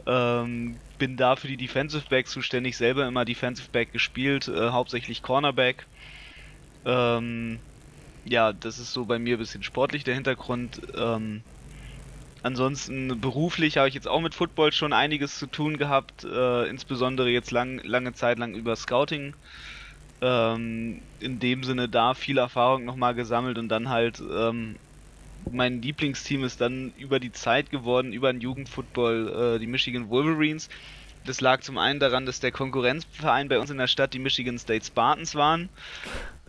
Ähm, 0.07 0.77
bin 0.99 1.17
da 1.17 1.37
für 1.37 1.49
die 1.49 1.57
Defensive 1.57 2.05
Back 2.09 2.29
zuständig, 2.29 2.77
selber 2.77 3.07
immer 3.07 3.25
Defensive 3.25 3.69
Back 3.71 3.93
gespielt, 3.93 4.49
äh, 4.49 4.71
hauptsächlich 4.71 5.23
Cornerback. 5.23 5.87
Ähm, 6.85 7.61
ja, 8.25 8.53
das 8.53 8.79
ist 8.79 8.93
so 8.93 9.05
bei 9.05 9.19
mir 9.19 9.37
ein 9.37 9.39
bisschen 9.39 9.63
sportlich 9.63 10.05
der 10.05 10.15
Hintergrund. 10.15 10.81
Ähm, 10.97 11.43
ansonsten 12.43 13.21
beruflich 13.21 13.79
habe 13.79 13.89
ich 13.89 13.95
jetzt 13.95 14.09
auch 14.09 14.21
mit 14.21 14.35
Football 14.35 14.73
schon 14.73 14.93
einiges 14.93 15.39
zu 15.39 15.47
tun 15.47 15.77
gehabt, 15.79 16.25
äh, 16.25 16.69
insbesondere 16.69 17.31
jetzt 17.31 17.51
lang, 17.51 17.81
lange 17.85 18.13
Zeit 18.13 18.39
lang 18.39 18.55
über 18.55 18.77
Scouting. 18.77 19.35
Ähm, 20.21 21.03
in 21.19 21.41
dem 21.41 21.65
Sinne 21.65 21.89
da 21.89 22.15
viel 22.15 22.39
Erfahrung 22.39 22.85
nochmal 22.85 23.15
gesammelt 23.15 23.59
und 23.59 23.69
dann 23.69 23.89
halt 23.89 24.21
ähm, 24.21 24.77
mein 25.53 25.83
Lieblingsteam 25.83 26.45
ist 26.45 26.61
dann 26.61 26.93
über 26.99 27.21
die 27.21 27.33
Zeit 27.33 27.71
geworden, 27.71 28.13
über 28.13 28.33
den 28.33 28.41
Jugendfootball, 28.41 29.57
äh, 29.57 29.59
die 29.59 29.67
Michigan 29.67 30.09
Wolverines. 30.09 30.69
Das 31.25 31.41
lag 31.41 31.61
zum 31.61 31.79
einen 31.79 32.01
daran, 32.01 32.27
dass 32.27 32.41
der 32.41 32.51
Konkurrenzverein 32.51 33.49
bei 33.49 33.59
uns 33.59 33.71
in 33.71 33.79
der 33.79 33.87
Stadt 33.87 34.13
die 34.13 34.19
Michigan 34.19 34.59
State 34.59 34.85
Spartans 34.85 35.35
waren. 35.35 35.69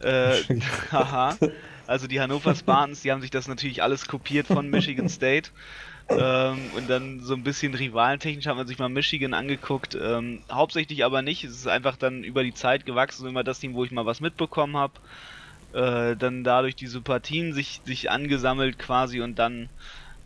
Äh, 0.02 0.38
haha. 0.92 1.38
Also 1.86 2.08
die 2.08 2.20
Hannover 2.20 2.56
Spartans, 2.56 3.02
die 3.02 3.12
haben 3.12 3.22
sich 3.22 3.30
das 3.30 3.48
natürlich 3.48 3.84
alles 3.84 4.08
kopiert 4.08 4.48
von 4.48 4.70
Michigan 4.70 5.10
State. 5.10 5.52
Ähm, 6.10 6.58
und 6.76 6.90
dann 6.90 7.22
so 7.22 7.34
ein 7.34 7.44
bisschen 7.44 7.74
rivalentechnisch 7.74 8.46
hat 8.48 8.58
man 8.58 8.68
sich 8.68 8.80
mal 8.80 8.90
Michigan 8.90 9.34
angeguckt. 9.34 9.98
Ähm, 10.02 10.42
hauptsächlich 10.52 11.06
aber 11.06 11.22
nicht. 11.22 11.44
Es 11.44 11.52
ist 11.52 11.68
einfach 11.68 11.96
dann 11.98 12.24
über 12.24 12.44
die 12.44 12.54
Zeit 12.54 12.86
gewachsen, 12.86 13.28
immer 13.28 13.44
das 13.44 13.60
Team, 13.60 13.74
wo 13.74 13.84
ich 13.84 13.92
mal 13.92 14.06
was 14.06 14.20
mitbekommen 14.20 14.76
habe. 14.76 14.94
Äh, 15.74 16.16
dann 16.18 16.44
dadurch 16.44 16.76
die 16.76 16.88
Sympathien 16.88 17.54
sich, 17.54 17.82
sich 17.86 18.12
angesammelt 18.12 18.78
quasi 18.80 19.22
und 19.22 19.40
dann 19.40 19.72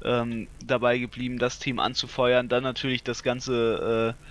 ähm, 0.03 0.49
dabei 0.59 0.99
geblieben, 0.99 1.39
das 1.39 1.59
Team 1.59 1.79
anzufeuern. 1.79 2.49
Dann 2.49 2.63
natürlich 2.63 3.03
das 3.03 3.23
Ganze 3.23 4.15
äh, 4.19 4.23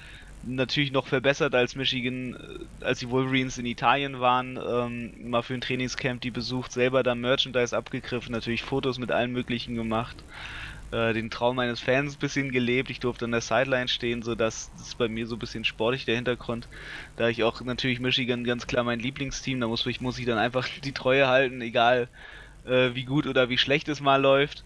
natürlich 0.43 0.93
noch 0.93 1.07
verbessert 1.09 1.55
als 1.55 1.75
Michigan, 1.75 2.35
äh, 2.37 2.85
als 2.85 3.01
die 3.01 3.11
Wolverines 3.11 3.59
in 3.59 3.67
Italien 3.67 4.21
waren, 4.21 4.59
ähm, 4.65 5.31
mal 5.31 5.43
für 5.43 5.55
ein 5.55 5.61
Trainingscamp 5.61 6.21
die 6.21 6.31
besucht, 6.31 6.73
selber 6.73 7.03
da 7.03 7.15
Merchandise 7.15 7.77
abgegriffen, 7.77 8.33
natürlich 8.33 8.63
Fotos 8.63 8.99
mit 8.99 9.11
allen 9.13 9.33
möglichen 9.33 9.75
gemacht, 9.75 10.25
äh, 10.97 11.13
den 11.13 11.29
Traum 11.31 11.59
eines 11.59 11.81
Fans 11.81 12.15
ein 12.15 12.19
bisschen 12.19 12.51
gelebt. 12.51 12.89
Ich 12.89 13.01
durfte 13.01 13.27
an 13.27 13.33
der 13.33 13.43
Sideline 13.43 13.89
stehen, 13.89 14.23
so 14.23 14.35
dass 14.35 14.71
das 14.79 14.95
bei 14.95 15.09
mir 15.09 15.27
so 15.27 15.37
ein 15.37 15.39
bisschen 15.39 15.65
sportlich 15.65 16.07
der 16.07 16.17
Hintergrund. 16.17 16.69
Da 17.17 17.29
ich 17.29 17.45
auch 17.45 17.61
natürlich 17.61 18.01
Michigan 18.01 18.45
ganz 18.45 18.67
klar 18.67 18.83
mein 18.83 19.01
Lieblingsteam, 19.01 19.61
da 19.61 19.69
muss 19.69 19.85
ich, 19.85 20.01
muss 20.01 20.19
ich 20.19 20.25
dann 20.25 20.39
einfach 20.39 20.67
die 20.85 20.95
Treue 20.95 21.29
halten, 21.29 21.61
egal 21.61 22.09
äh, 22.65 22.95
wie 22.95 23.05
gut 23.05 23.27
oder 23.27 23.51
wie 23.51 23.59
schlecht 23.59 23.89
es 23.89 24.01
mal 24.01 24.21
läuft. 24.23 24.65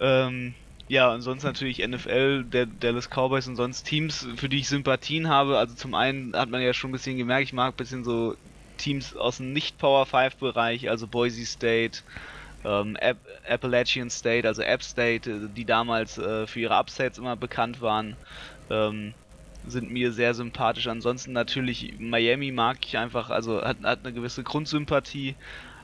Ähm, 0.00 0.54
ja, 0.88 1.12
und 1.12 1.20
sonst 1.20 1.42
natürlich 1.42 1.86
NFL, 1.86 2.44
der 2.44 2.66
Dallas 2.66 3.10
Cowboys 3.10 3.48
und 3.48 3.56
sonst 3.56 3.82
Teams, 3.84 4.26
für 4.36 4.48
die 4.48 4.60
ich 4.60 4.68
Sympathien 4.68 5.28
habe. 5.28 5.58
Also 5.58 5.74
zum 5.74 5.94
einen 5.94 6.34
hat 6.34 6.48
man 6.48 6.62
ja 6.62 6.72
schon 6.72 6.90
ein 6.90 6.92
bisschen 6.92 7.18
gemerkt, 7.18 7.44
ich 7.44 7.52
mag 7.52 7.74
ein 7.74 7.76
bisschen 7.76 8.04
so 8.04 8.36
Teams 8.78 9.14
aus 9.16 9.38
dem 9.38 9.52
Nicht-Power 9.52 10.06
5-Bereich, 10.06 10.88
also 10.88 11.08
Boise 11.08 11.44
State, 11.44 12.02
ähm, 12.66 12.96
App 12.96 13.18
Appalachian 13.48 14.10
State, 14.10 14.46
also 14.46 14.62
App 14.62 14.82
State, 14.82 15.50
die 15.50 15.64
damals 15.64 16.18
äh, 16.18 16.46
für 16.46 16.60
ihre 16.60 16.78
Upsets 16.78 17.18
immer 17.18 17.36
bekannt 17.36 17.80
waren, 17.80 18.16
ähm, 18.70 19.14
sind 19.64 19.90
mir 19.90 20.12
sehr 20.12 20.34
sympathisch. 20.34 20.86
Ansonsten 20.88 21.32
natürlich 21.32 21.94
Miami 21.98 22.52
mag 22.52 22.78
ich 22.84 22.98
einfach, 22.98 23.30
also 23.30 23.62
hat, 23.62 23.78
hat 23.82 24.00
eine 24.04 24.12
gewisse 24.12 24.42
Grundsympathie 24.42 25.36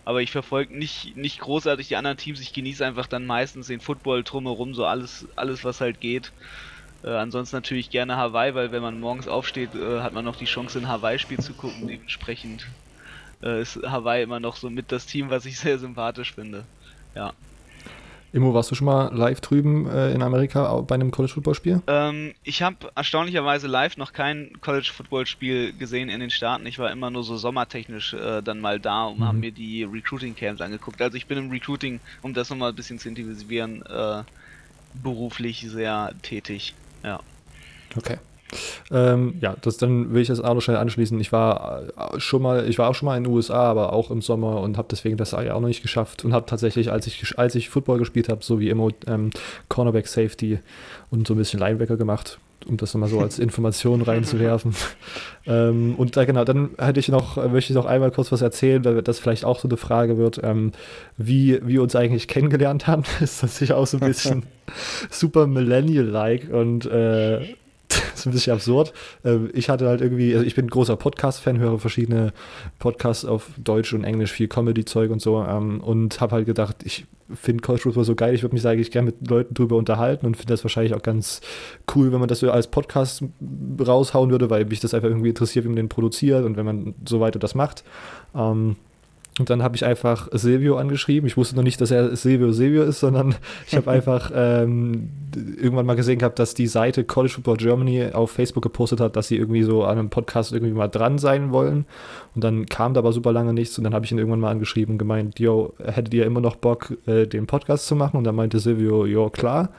aber 0.04 0.22
ich 0.22 0.32
verfolge 0.32 0.76
nicht, 0.76 1.16
nicht 1.16 1.40
großartig 1.40 1.88
die 1.88 1.96
anderen 1.96 2.16
Teams. 2.16 2.40
Ich 2.40 2.52
genieße 2.52 2.84
einfach 2.84 3.06
dann 3.06 3.26
meistens 3.26 3.68
den 3.68 3.80
Football 3.80 4.24
drumherum, 4.24 4.74
so 4.74 4.84
alles, 4.84 5.28
alles 5.36 5.64
was 5.64 5.80
halt 5.80 6.00
geht. 6.00 6.32
Äh, 7.04 7.10
ansonsten 7.10 7.56
natürlich 7.56 7.90
gerne 7.90 8.16
Hawaii, 8.16 8.54
weil 8.54 8.72
wenn 8.72 8.82
man 8.82 8.98
morgens 9.00 9.28
aufsteht, 9.28 9.74
äh, 9.74 10.00
hat 10.00 10.12
man 10.12 10.24
noch 10.24 10.36
die 10.36 10.46
Chance, 10.46 10.78
ein 10.78 10.88
Hawaii-Spiel 10.88 11.38
zu 11.38 11.54
gucken. 11.54 11.86
Dementsprechend 11.86 12.66
äh, 13.42 13.62
ist 13.62 13.78
Hawaii 13.84 14.22
immer 14.22 14.40
noch 14.40 14.56
so 14.56 14.70
mit 14.70 14.92
das 14.92 15.06
Team, 15.06 15.30
was 15.30 15.46
ich 15.46 15.58
sehr 15.58 15.78
sympathisch 15.78 16.34
finde. 16.34 16.64
Ja. 17.14 17.32
Immo, 18.34 18.54
warst 18.54 18.70
du 18.70 18.74
schon 18.74 18.86
mal 18.86 19.14
live 19.14 19.42
drüben 19.42 19.86
äh, 19.90 20.12
in 20.12 20.22
Amerika 20.22 20.80
bei 20.80 20.94
einem 20.94 21.10
College-Football-Spiel? 21.10 21.82
Ähm, 21.86 22.34
ich 22.44 22.62
habe 22.62 22.90
erstaunlicherweise 22.94 23.66
live 23.66 23.98
noch 23.98 24.14
kein 24.14 24.58
College-Football-Spiel 24.62 25.74
gesehen 25.74 26.08
in 26.08 26.20
den 26.20 26.30
Staaten. 26.30 26.64
Ich 26.64 26.78
war 26.78 26.90
immer 26.90 27.10
nur 27.10 27.24
so 27.24 27.36
sommertechnisch 27.36 28.14
äh, 28.14 28.40
dann 28.40 28.60
mal 28.60 28.80
da 28.80 29.04
und 29.04 29.20
mhm. 29.20 29.24
haben 29.24 29.40
mir 29.40 29.52
die 29.52 29.84
Recruiting-Camps 29.84 30.62
angeguckt. 30.62 31.02
Also 31.02 31.18
ich 31.18 31.26
bin 31.26 31.36
im 31.36 31.50
Recruiting, 31.50 32.00
um 32.22 32.32
das 32.32 32.48
nochmal 32.48 32.70
ein 32.70 32.74
bisschen 32.74 32.98
zu 32.98 33.10
intensivieren, 33.10 33.82
äh, 33.82 34.22
beruflich 34.94 35.66
sehr 35.68 36.12
tätig. 36.22 36.74
Ja. 37.02 37.20
Okay. 37.94 38.16
Ähm, 38.90 39.34
ja, 39.40 39.56
das 39.60 39.76
dann 39.76 40.12
will 40.12 40.22
ich 40.22 40.28
das 40.28 40.40
auch 40.40 40.54
noch 40.54 40.60
schnell 40.60 40.76
anschließen. 40.76 41.18
Ich 41.20 41.32
war 41.32 41.82
äh, 41.96 42.20
schon 42.20 42.42
mal, 42.42 42.68
ich 42.68 42.78
war 42.78 42.88
auch 42.88 42.94
schon 42.94 43.06
mal 43.06 43.16
in 43.16 43.24
den 43.24 43.32
USA, 43.32 43.70
aber 43.70 43.92
auch 43.92 44.10
im 44.10 44.22
Sommer 44.22 44.60
und 44.60 44.76
habe 44.78 44.88
deswegen 44.90 45.16
das 45.16 45.34
auch 45.34 45.42
noch 45.42 45.68
nicht 45.68 45.82
geschafft 45.82 46.24
und 46.24 46.32
habe 46.32 46.46
tatsächlich, 46.46 46.90
als 46.90 47.06
ich 47.06 47.38
als 47.38 47.54
ich 47.54 47.70
Football 47.70 47.98
gespielt 47.98 48.28
habe, 48.28 48.44
so 48.44 48.60
wie 48.60 48.68
immer 48.68 48.88
ähm, 49.06 49.30
Cornerback 49.68 50.06
Safety 50.06 50.58
und 51.10 51.26
so 51.26 51.34
ein 51.34 51.38
bisschen 51.38 51.60
Linebacker 51.60 51.96
gemacht, 51.96 52.38
um 52.66 52.76
das 52.76 52.94
nochmal 52.94 53.08
so 53.08 53.20
als 53.20 53.38
Information 53.38 54.02
reinzuwerfen. 54.02 54.74
ähm, 55.46 55.94
und 55.96 56.16
da 56.16 56.24
genau, 56.24 56.44
dann 56.44 56.70
hätte 56.78 57.00
ich 57.00 57.08
noch, 57.08 57.36
möchte 57.50 57.72
ich 57.72 57.76
noch 57.76 57.86
einmal 57.86 58.10
kurz 58.10 58.32
was 58.32 58.42
erzählen, 58.42 58.84
weil 58.84 59.02
das 59.02 59.18
vielleicht 59.18 59.44
auch 59.44 59.58
so 59.58 59.68
eine 59.68 59.76
Frage 59.76 60.18
wird, 60.18 60.40
ähm, 60.42 60.72
wie 61.16 61.60
wir 61.64 61.82
uns 61.82 61.96
eigentlich 61.96 62.28
kennengelernt 62.28 62.86
haben. 62.86 63.04
ist 63.20 63.42
das 63.42 63.56
sicher 63.56 63.76
auch 63.76 63.86
so 63.86 63.98
ein 63.98 64.06
bisschen 64.06 64.42
super 65.10 65.46
Millennial-like 65.46 66.52
und 66.52 66.86
äh, 66.86 67.54
ist 68.22 68.26
ein 68.26 68.32
bisschen 68.32 68.54
absurd. 68.54 68.92
Ähm, 69.24 69.50
ich 69.52 69.68
hatte 69.68 69.88
halt 69.88 70.00
irgendwie, 70.00 70.34
also 70.34 70.46
ich 70.46 70.54
bin 70.54 70.68
großer 70.68 70.96
Podcast-Fan, 70.96 71.58
höre 71.58 71.78
verschiedene 71.78 72.32
Podcasts 72.78 73.24
auf 73.24 73.50
Deutsch 73.62 73.92
und 73.92 74.04
Englisch, 74.04 74.32
viel 74.32 74.48
Comedy-Zeug 74.48 75.10
und 75.10 75.20
so 75.20 75.44
ähm, 75.44 75.80
und 75.80 76.20
habe 76.20 76.36
halt 76.36 76.46
gedacht, 76.46 76.76
ich 76.84 77.06
finde 77.34 77.62
College 77.62 77.82
Football 77.82 78.04
so 78.04 78.14
geil, 78.14 78.34
ich 78.34 78.42
würde 78.42 78.54
mich 78.54 78.66
eigentlich 78.66 78.90
gerne 78.90 79.06
mit 79.06 79.28
Leuten 79.28 79.54
drüber 79.54 79.76
unterhalten 79.76 80.26
und 80.26 80.36
finde 80.36 80.52
das 80.52 80.64
wahrscheinlich 80.64 80.94
auch 80.94 81.02
ganz 81.02 81.40
cool, 81.94 82.12
wenn 82.12 82.20
man 82.20 82.28
das 82.28 82.40
so 82.40 82.50
als 82.50 82.66
Podcast 82.66 83.24
raushauen 83.80 84.30
würde, 84.30 84.50
weil 84.50 84.64
mich 84.66 84.80
das 84.80 84.94
einfach 84.94 85.08
irgendwie 85.08 85.30
interessiert, 85.30 85.64
wie 85.64 85.68
man 85.68 85.76
den 85.76 85.88
produziert 85.88 86.44
und 86.44 86.56
wenn 86.56 86.66
man 86.66 86.94
so 87.08 87.20
weiter 87.20 87.38
das 87.38 87.54
macht. 87.54 87.84
Ähm, 88.34 88.76
und 89.38 89.48
dann 89.48 89.62
habe 89.62 89.76
ich 89.76 89.84
einfach 89.84 90.28
Silvio 90.32 90.76
angeschrieben. 90.76 91.26
Ich 91.26 91.38
wusste 91.38 91.56
noch 91.56 91.62
nicht, 91.62 91.80
dass 91.80 91.90
er 91.90 92.14
Silvio 92.16 92.52
Silvio 92.52 92.82
ist, 92.82 93.00
sondern 93.00 93.34
ich 93.66 93.74
habe 93.74 93.90
einfach 93.90 94.30
ähm, 94.34 95.08
irgendwann 95.34 95.86
mal 95.86 95.96
gesehen 95.96 96.18
gehabt, 96.18 96.38
dass 96.38 96.52
die 96.52 96.66
Seite 96.66 97.04
College 97.04 97.32
Football 97.34 97.56
Germany 97.56 98.10
auf 98.12 98.30
Facebook 98.30 98.62
gepostet 98.62 99.00
hat, 99.00 99.16
dass 99.16 99.28
sie 99.28 99.38
irgendwie 99.38 99.62
so 99.62 99.84
an 99.84 99.98
einem 99.98 100.10
Podcast 100.10 100.52
irgendwie 100.52 100.74
mal 100.74 100.88
dran 100.88 101.18
sein 101.18 101.50
wollen. 101.50 101.86
Und 102.34 102.44
dann 102.44 102.66
kam 102.66 102.92
da 102.92 103.00
aber 103.00 103.12
super 103.12 103.32
lange 103.32 103.54
nichts 103.54 103.78
und 103.78 103.84
dann 103.84 103.94
habe 103.94 104.04
ich 104.04 104.12
ihn 104.12 104.18
irgendwann 104.18 104.40
mal 104.40 104.50
angeschrieben 104.50 104.94
und 104.94 104.98
gemeint, 104.98 105.40
yo, 105.40 105.74
hättet 105.82 106.12
ihr 106.12 106.26
immer 106.26 106.40
noch 106.42 106.56
Bock, 106.56 106.94
äh, 107.06 107.26
den 107.26 107.46
Podcast 107.46 107.86
zu 107.86 107.96
machen? 107.96 108.18
Und 108.18 108.24
dann 108.24 108.34
meinte 108.34 108.58
Silvio, 108.58 109.06
jo, 109.06 109.30
klar. 109.30 109.70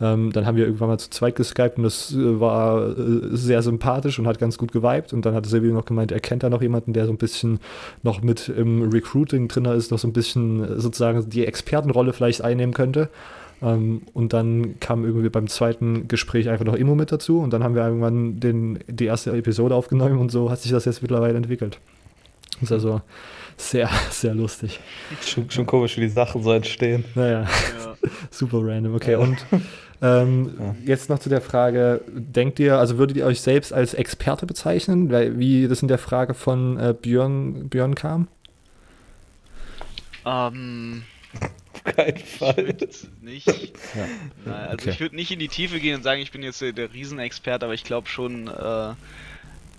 Ähm, 0.00 0.30
dann 0.32 0.44
haben 0.44 0.56
wir 0.56 0.66
irgendwann 0.66 0.88
mal 0.88 0.98
zu 0.98 1.08
zweit 1.08 1.36
geskypt 1.36 1.78
und 1.78 1.84
das 1.84 2.12
äh, 2.12 2.40
war 2.40 2.90
äh, 2.90 2.94
sehr 3.30 3.62
sympathisch 3.62 4.18
und 4.18 4.26
hat 4.26 4.38
ganz 4.38 4.58
gut 4.58 4.72
geweibt. 4.72 5.12
Und 5.12 5.24
dann 5.24 5.34
hat 5.34 5.46
Silvio 5.46 5.72
noch 5.72 5.86
gemeint, 5.86 6.12
er 6.12 6.20
kennt 6.20 6.42
da 6.42 6.50
noch 6.50 6.60
jemanden, 6.60 6.92
der 6.92 7.06
so 7.06 7.12
ein 7.12 7.18
bisschen 7.18 7.60
noch 8.02 8.22
mit 8.22 8.48
im 8.48 8.90
Recruiting 8.90 9.48
drin 9.48 9.64
ist, 9.64 9.90
noch 9.90 9.98
so 9.98 10.08
ein 10.08 10.12
bisschen 10.12 10.64
äh, 10.64 10.80
sozusagen 10.80 11.28
die 11.30 11.46
Expertenrolle 11.46 12.12
vielleicht 12.12 12.42
einnehmen 12.42 12.74
könnte. 12.74 13.08
Ähm, 13.62 14.02
und 14.12 14.32
dann 14.34 14.78
kam 14.80 15.04
irgendwie 15.04 15.30
beim 15.30 15.48
zweiten 15.48 16.08
Gespräch 16.08 16.48
einfach 16.50 16.66
noch 16.66 16.74
Immo 16.74 16.94
mit 16.94 17.10
dazu 17.10 17.40
und 17.40 17.52
dann 17.52 17.64
haben 17.64 17.74
wir 17.74 17.86
irgendwann 17.86 18.38
den, 18.38 18.80
die 18.86 19.06
erste 19.06 19.32
Episode 19.32 19.74
aufgenommen 19.74 20.18
und 20.18 20.30
so 20.30 20.50
hat 20.50 20.60
sich 20.60 20.72
das 20.72 20.84
jetzt 20.84 21.00
mittlerweile 21.00 21.36
entwickelt. 21.36 21.78
Das 22.60 22.64
ist 22.64 22.72
also 22.72 23.00
sehr, 23.56 23.88
sehr 24.10 24.34
lustig. 24.34 24.80
Schon, 25.22 25.50
schon 25.50 25.66
komisch, 25.66 25.96
wie 25.96 26.02
die 26.02 26.08
Sachen 26.08 26.42
so 26.42 26.52
entstehen. 26.52 27.04
Naja, 27.14 27.42
ja. 27.42 27.48
super 28.30 28.58
random. 28.60 28.94
Okay, 28.94 29.16
und 29.16 29.38
ähm, 30.02 30.54
ja. 30.58 30.74
Jetzt 30.84 31.08
noch 31.08 31.18
zu 31.18 31.28
der 31.28 31.40
Frage, 31.40 32.02
denkt 32.08 32.58
ihr, 32.58 32.78
also 32.78 32.98
würdet 32.98 33.16
ihr 33.16 33.26
euch 33.26 33.40
selbst 33.40 33.72
als 33.72 33.94
Experte 33.94 34.46
bezeichnen? 34.46 35.10
Wie 35.38 35.68
das 35.68 35.82
in 35.82 35.88
der 35.88 35.98
Frage 35.98 36.34
von 36.34 36.78
äh, 36.78 36.94
Björn, 37.00 37.68
Björn 37.68 37.94
kam? 37.94 38.28
Ähm, 40.24 41.04
Auf 41.72 41.84
keinen 41.84 42.18
Fall. 42.18 42.76
nicht. 43.20 43.46
Ja. 43.46 44.06
Nein, 44.44 44.54
also 44.54 44.74
okay. 44.74 44.90
ich 44.90 45.00
würde 45.00 45.16
nicht 45.16 45.30
in 45.30 45.38
die 45.38 45.48
Tiefe 45.48 45.80
gehen 45.80 45.96
und 45.96 46.02
sagen, 46.02 46.20
ich 46.20 46.32
bin 46.32 46.42
jetzt 46.42 46.60
der, 46.60 46.72
der 46.72 46.92
Riesenexperte, 46.92 47.64
aber 47.64 47.74
ich 47.74 47.84
glaube 47.84 48.08
schon, 48.08 48.48
äh, 48.48 48.94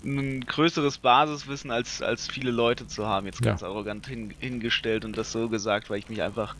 ein 0.04 0.44
größeres 0.44 0.98
Basiswissen 0.98 1.70
als, 1.70 2.02
als 2.02 2.28
viele 2.28 2.50
Leute 2.50 2.86
zu 2.86 3.06
haben, 3.06 3.26
jetzt 3.26 3.42
ganz 3.42 3.62
ja. 3.62 3.68
arrogant 3.68 4.06
hin, 4.06 4.32
hingestellt 4.38 5.04
und 5.04 5.18
das 5.18 5.32
so 5.32 5.48
gesagt, 5.48 5.90
weil 5.90 5.98
ich 5.98 6.08
mich 6.08 6.22
einfach 6.22 6.54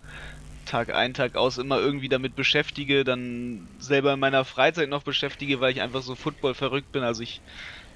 Tag 0.68 0.94
ein, 0.94 1.14
Tag 1.14 1.36
aus 1.36 1.58
immer 1.58 1.80
irgendwie 1.80 2.08
damit 2.08 2.36
beschäftige, 2.36 3.02
dann 3.02 3.66
selber 3.78 4.12
in 4.14 4.20
meiner 4.20 4.44
Freizeit 4.44 4.88
noch 4.88 5.02
beschäftige, 5.02 5.60
weil 5.60 5.72
ich 5.72 5.80
einfach 5.80 6.02
so 6.02 6.14
Football 6.14 6.54
verrückt 6.54 6.92
bin. 6.92 7.02
Also 7.02 7.22
ich 7.22 7.40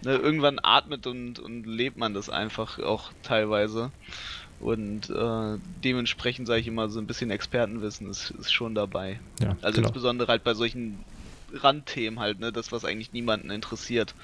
ne, 0.02 0.16
irgendwann 0.16 0.58
atmet 0.62 1.06
und, 1.06 1.38
und 1.38 1.66
lebt 1.66 1.96
man 1.96 2.14
das 2.14 2.30
einfach 2.30 2.78
auch 2.78 3.12
teilweise. 3.22 3.92
Und 4.58 5.10
äh, 5.10 5.58
dementsprechend 5.84 6.46
sage 6.46 6.60
ich 6.60 6.66
immer, 6.66 6.88
so 6.88 7.00
ein 7.00 7.06
bisschen 7.06 7.30
Expertenwissen 7.30 8.08
ist, 8.08 8.30
ist 8.30 8.52
schon 8.52 8.74
dabei. 8.74 9.20
Ja, 9.40 9.56
also 9.60 9.76
genau. 9.76 9.88
insbesondere 9.88 10.28
halt 10.28 10.44
bei 10.44 10.54
solchen 10.54 11.04
Randthemen 11.52 12.20
halt, 12.20 12.40
ne, 12.40 12.52
das 12.52 12.72
was 12.72 12.84
eigentlich 12.84 13.12
niemanden 13.12 13.50
interessiert. 13.50 14.14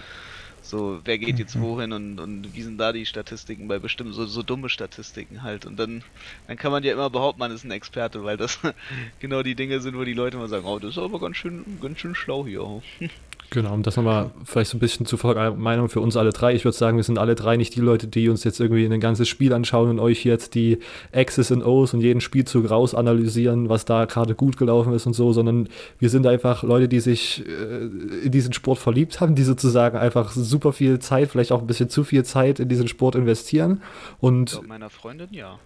So, 0.68 1.00
wer 1.04 1.16
geht 1.16 1.38
jetzt 1.38 1.56
mhm. 1.56 1.62
wohin 1.62 1.92
und, 1.94 2.20
und 2.20 2.54
wie 2.54 2.62
sind 2.62 2.76
da 2.76 2.92
die 2.92 3.06
Statistiken 3.06 3.68
bei 3.68 3.78
bestimmten, 3.78 4.12
so, 4.12 4.26
so 4.26 4.42
dumme 4.42 4.68
Statistiken 4.68 5.42
halt. 5.42 5.64
Und 5.64 5.78
dann, 5.78 6.04
dann 6.46 6.58
kann 6.58 6.72
man 6.72 6.84
ja 6.84 6.92
immer 6.92 7.08
behaupten, 7.08 7.38
man 7.38 7.50
ist 7.50 7.64
ein 7.64 7.70
Experte, 7.70 8.22
weil 8.22 8.36
das 8.36 8.58
genau 9.18 9.42
die 9.42 9.54
Dinge 9.54 9.80
sind, 9.80 9.96
wo 9.96 10.04
die 10.04 10.12
Leute 10.12 10.36
mal 10.36 10.48
sagen, 10.48 10.66
oh, 10.66 10.78
das 10.78 10.90
ist 10.90 10.98
aber 10.98 11.20
ganz 11.20 11.38
schön, 11.38 11.64
ganz 11.80 12.00
schön 12.00 12.14
schlau 12.14 12.44
hier. 12.44 12.82
Genau, 13.50 13.72
um 13.72 13.82
das 13.82 13.96
nochmal 13.96 14.30
vielleicht 14.44 14.70
so 14.70 14.76
ein 14.76 14.80
bisschen 14.80 15.06
zur 15.06 15.52
Meinung 15.56 15.88
für 15.88 16.00
uns 16.00 16.18
alle 16.18 16.32
drei. 16.32 16.54
Ich 16.54 16.66
würde 16.66 16.76
sagen, 16.76 16.98
wir 16.98 17.04
sind 17.04 17.18
alle 17.18 17.34
drei 17.34 17.56
nicht 17.56 17.74
die 17.74 17.80
Leute, 17.80 18.06
die 18.06 18.28
uns 18.28 18.44
jetzt 18.44 18.60
irgendwie 18.60 18.84
ein 18.84 19.00
ganzes 19.00 19.26
Spiel 19.26 19.54
anschauen 19.54 19.88
und 19.88 20.00
euch 20.00 20.22
jetzt 20.24 20.54
die 20.54 20.80
X's 21.12 21.50
und 21.50 21.64
O's 21.64 21.94
und 21.94 22.02
jeden 22.02 22.20
Spielzug 22.20 22.70
raus 22.70 22.94
analysieren, 22.94 23.70
was 23.70 23.86
da 23.86 24.04
gerade 24.04 24.34
gut 24.34 24.58
gelaufen 24.58 24.92
ist 24.92 25.06
und 25.06 25.14
so, 25.14 25.32
sondern 25.32 25.70
wir 25.98 26.10
sind 26.10 26.26
einfach 26.26 26.62
Leute, 26.62 26.88
die 26.88 27.00
sich 27.00 27.42
äh, 27.46 27.86
in 28.26 28.30
diesen 28.30 28.52
Sport 28.52 28.80
verliebt 28.80 29.20
haben, 29.22 29.34
die 29.34 29.44
sozusagen 29.44 29.96
einfach 29.96 30.30
super 30.30 30.74
viel 30.74 30.98
Zeit, 30.98 31.30
vielleicht 31.30 31.50
auch 31.50 31.62
ein 31.62 31.66
bisschen 31.66 31.88
zu 31.88 32.04
viel 32.04 32.24
Zeit 32.24 32.60
in 32.60 32.68
diesen 32.68 32.86
Sport 32.86 33.14
investieren. 33.14 33.80
Und 34.20 34.60
meiner 34.68 34.90
Freundin 34.90 35.28
ja. 35.32 35.58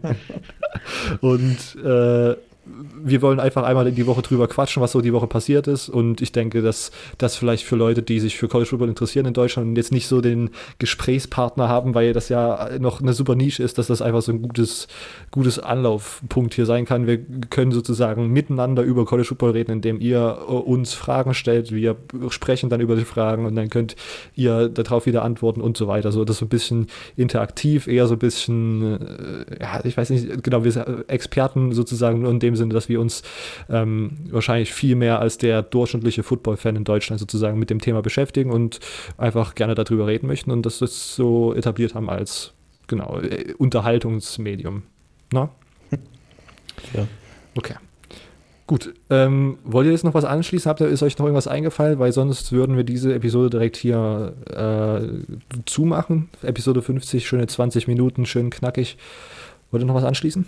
und 1.20 1.76
äh, 1.84 2.34
wir 2.66 3.22
wollen 3.22 3.40
einfach 3.40 3.62
einmal 3.62 3.86
in 3.86 3.94
die 3.94 4.06
Woche 4.06 4.22
drüber 4.22 4.48
quatschen, 4.48 4.82
was 4.82 4.92
so 4.92 5.00
die 5.00 5.12
Woche 5.12 5.26
passiert 5.26 5.66
ist. 5.66 5.88
Und 5.88 6.20
ich 6.20 6.32
denke, 6.32 6.62
dass 6.62 6.90
das 7.18 7.36
vielleicht 7.36 7.64
für 7.64 7.76
Leute, 7.76 8.02
die 8.02 8.20
sich 8.20 8.36
für 8.36 8.48
College 8.48 8.70
Football 8.70 8.88
interessieren 8.88 9.26
in 9.26 9.34
Deutschland 9.34 9.68
und 9.68 9.76
jetzt 9.76 9.92
nicht 9.92 10.06
so 10.06 10.20
den 10.20 10.50
Gesprächspartner 10.78 11.68
haben, 11.68 11.94
weil 11.94 12.12
das 12.12 12.28
ja 12.28 12.70
noch 12.78 13.00
eine 13.00 13.12
super 13.12 13.34
Nische 13.34 13.62
ist, 13.62 13.78
dass 13.78 13.88
das 13.88 14.02
einfach 14.02 14.22
so 14.22 14.32
ein 14.32 14.42
gutes, 14.42 14.88
gutes 15.30 15.58
Anlaufpunkt 15.58 16.54
hier 16.54 16.66
sein 16.66 16.84
kann. 16.84 17.06
Wir 17.06 17.18
können 17.50 17.72
sozusagen 17.72 18.28
miteinander 18.28 18.82
über 18.82 19.04
College 19.04 19.28
Football 19.28 19.50
reden, 19.50 19.72
indem 19.72 20.00
ihr 20.00 20.48
uns 20.48 20.94
Fragen 20.94 21.34
stellt. 21.34 21.72
Wir 21.72 21.96
sprechen 22.28 22.70
dann 22.70 22.80
über 22.80 22.96
die 22.96 23.04
Fragen 23.04 23.46
und 23.46 23.54
dann 23.56 23.68
könnt 23.68 23.96
ihr 24.34 24.68
darauf 24.68 25.06
wieder 25.06 25.22
antworten 25.22 25.60
und 25.60 25.76
so 25.76 25.86
weiter. 25.86 26.12
So, 26.12 26.24
das 26.24 26.36
ist 26.36 26.40
so 26.40 26.46
ein 26.46 26.48
bisschen 26.48 26.86
interaktiv, 27.16 27.86
eher 27.86 28.06
so 28.06 28.14
ein 28.14 28.18
bisschen, 28.18 29.00
äh, 29.00 29.60
ja, 29.60 29.80
ich 29.84 29.96
weiß 29.96 30.10
nicht, 30.10 30.42
genau, 30.42 30.64
wir 30.64 30.72
sind 30.72 30.86
Experten 31.08 31.72
sozusagen 31.72 32.22
nur 32.22 32.30
in 32.30 32.40
dem 32.54 32.58
Sinne, 32.58 32.74
dass 32.74 32.88
wir 32.88 33.00
uns 33.00 33.22
ähm, 33.68 34.18
wahrscheinlich 34.30 34.72
viel 34.72 34.96
mehr 34.96 35.20
als 35.20 35.38
der 35.38 35.62
durchschnittliche 35.62 36.22
Football-Fan 36.22 36.76
in 36.76 36.84
Deutschland 36.84 37.20
sozusagen 37.20 37.58
mit 37.58 37.70
dem 37.70 37.80
Thema 37.80 38.02
beschäftigen 38.02 38.50
und 38.50 38.80
einfach 39.18 39.54
gerne 39.54 39.74
darüber 39.74 40.06
reden 40.06 40.26
möchten 40.26 40.50
und 40.50 40.64
das 40.64 40.78
so 40.78 41.54
etabliert 41.54 41.94
haben 41.94 42.10
als 42.10 42.52
genau 42.86 43.20
äh, 43.20 43.54
Unterhaltungsmedium. 43.58 44.82
Na? 45.32 45.50
Ja. 46.92 47.06
Okay. 47.56 47.74
Gut, 48.66 48.94
ähm, 49.10 49.58
wollt 49.64 49.86
ihr 49.86 49.92
jetzt 49.92 50.04
noch 50.04 50.14
was 50.14 50.24
anschließen? 50.24 50.70
Habt 50.70 50.80
ihr, 50.80 50.88
ist 50.88 51.02
euch 51.02 51.18
noch 51.18 51.26
irgendwas 51.26 51.48
eingefallen? 51.48 51.98
Weil 51.98 52.12
sonst 52.12 52.50
würden 52.50 52.76
wir 52.76 52.84
diese 52.84 53.14
Episode 53.14 53.50
direkt 53.50 53.76
hier 53.76 54.32
äh, 54.48 55.62
zumachen. 55.66 56.30
Episode 56.42 56.80
50, 56.80 57.26
schöne 57.26 57.46
20 57.46 57.88
Minuten, 57.88 58.24
schön 58.24 58.48
knackig. 58.48 58.96
Wollt 59.70 59.82
ihr 59.82 59.86
noch 59.86 59.94
was 59.94 60.04
anschließen? 60.04 60.46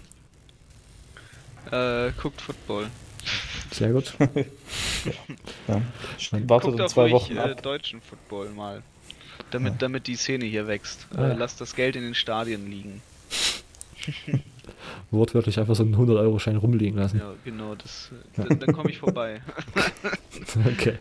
Äh, 1.70 2.12
guckt 2.20 2.40
Football. 2.40 2.86
Sehr 3.72 3.90
gut. 3.90 4.14
ja. 4.18 5.12
ja. 5.68 5.82
Wartet 6.48 6.76
Guckt 6.76 6.90
zwei 6.90 7.10
Wochen 7.10 7.38
ab. 7.38 7.50
Äh, 7.50 7.62
deutschen 7.62 8.00
Football 8.00 8.50
mal. 8.50 8.82
Damit, 9.50 9.74
ja. 9.74 9.78
damit 9.80 10.06
die 10.06 10.16
Szene 10.16 10.44
hier 10.44 10.66
wächst. 10.66 11.06
Äh, 11.16 11.34
lasst 11.34 11.60
das 11.60 11.74
Geld 11.74 11.96
in 11.96 12.02
den 12.02 12.14
Stadien 12.14 12.70
liegen. 12.70 13.02
Wortwörtlich 15.10 15.58
einfach 15.58 15.74
so 15.74 15.82
einen 15.82 15.96
100-Euro-Schein 15.96 16.56
rumliegen 16.56 16.98
lassen. 16.98 17.18
Ja, 17.18 17.34
genau, 17.44 17.74
das, 17.74 18.10
dann, 18.36 18.58
dann 18.58 18.74
komme 18.74 18.90
ich 18.90 18.98
vorbei. 18.98 19.40
okay. 20.66 20.98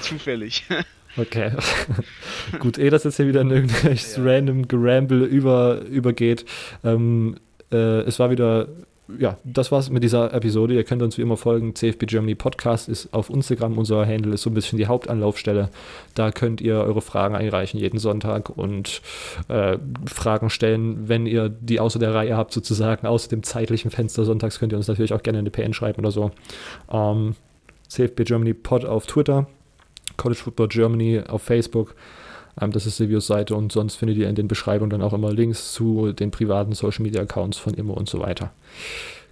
Zufällig. 0.00 0.64
Okay. 1.16 1.52
Gut, 2.58 2.78
eh 2.78 2.90
das 2.90 3.04
jetzt 3.04 3.16
hier 3.16 3.28
wieder 3.28 3.42
in 3.42 3.50
irgendein 3.50 3.96
ja. 3.96 4.22
random 4.22 4.68
Geramble 4.68 5.24
über, 5.24 5.80
übergeht. 5.82 6.44
Ähm, 6.82 7.36
äh, 7.74 8.00
es 8.02 8.18
war 8.18 8.30
wieder 8.30 8.68
ja, 9.18 9.36
das 9.44 9.70
war's 9.70 9.90
mit 9.90 10.02
dieser 10.02 10.32
Episode. 10.32 10.74
Ihr 10.74 10.84
könnt 10.84 11.02
uns 11.02 11.18
wie 11.18 11.22
immer 11.22 11.36
folgen. 11.36 11.74
CFB 11.74 12.06
Germany 12.06 12.34
Podcast 12.34 12.88
ist 12.88 13.12
auf 13.12 13.28
Instagram. 13.28 13.76
Unser 13.76 14.06
Handle 14.06 14.32
ist 14.32 14.42
so 14.42 14.50
ein 14.50 14.54
bisschen 14.54 14.78
die 14.78 14.86
Hauptanlaufstelle. 14.86 15.68
Da 16.14 16.30
könnt 16.30 16.62
ihr 16.62 16.76
eure 16.76 17.02
Fragen 17.02 17.34
einreichen 17.36 17.78
jeden 17.78 17.98
Sonntag 17.98 18.48
und 18.48 19.02
äh, 19.48 19.76
Fragen 20.06 20.48
stellen, 20.48 21.08
wenn 21.08 21.26
ihr 21.26 21.50
die 21.50 21.80
außer 21.80 21.98
der 21.98 22.14
Reihe 22.14 22.36
habt, 22.36 22.52
sozusagen, 22.52 23.06
außer 23.06 23.28
dem 23.28 23.42
zeitlichen 23.42 23.90
Fenster 23.90 24.24
sonntags, 24.24 24.58
könnt 24.58 24.72
ihr 24.72 24.78
uns 24.78 24.88
natürlich 24.88 25.12
auch 25.12 25.22
gerne 25.22 25.38
eine 25.38 25.50
PN 25.50 25.74
schreiben 25.74 26.00
oder 26.00 26.10
so. 26.10 26.30
Ähm, 26.90 27.34
CFB 27.88 28.24
Germany 28.24 28.54
Pod 28.54 28.86
auf 28.86 29.06
Twitter, 29.06 29.46
College 30.16 30.40
Football 30.40 30.68
Germany 30.68 31.20
auf 31.28 31.42
Facebook. 31.42 31.94
Ähm, 32.60 32.72
das 32.72 32.86
ist 32.86 32.96
Silvios 32.96 33.26
Seite 33.26 33.54
und 33.54 33.72
sonst 33.72 33.96
findet 33.96 34.16
ihr 34.16 34.28
in 34.28 34.34
den 34.34 34.48
Beschreibungen 34.48 34.90
dann 34.90 35.02
auch 35.02 35.12
immer 35.12 35.32
Links 35.32 35.72
zu 35.72 36.12
den 36.12 36.30
privaten 36.30 36.72
Social 36.72 37.02
Media 37.02 37.22
Accounts 37.22 37.58
von 37.58 37.74
Immo 37.74 37.94
und 37.94 38.08
so 38.08 38.20
weiter. 38.20 38.52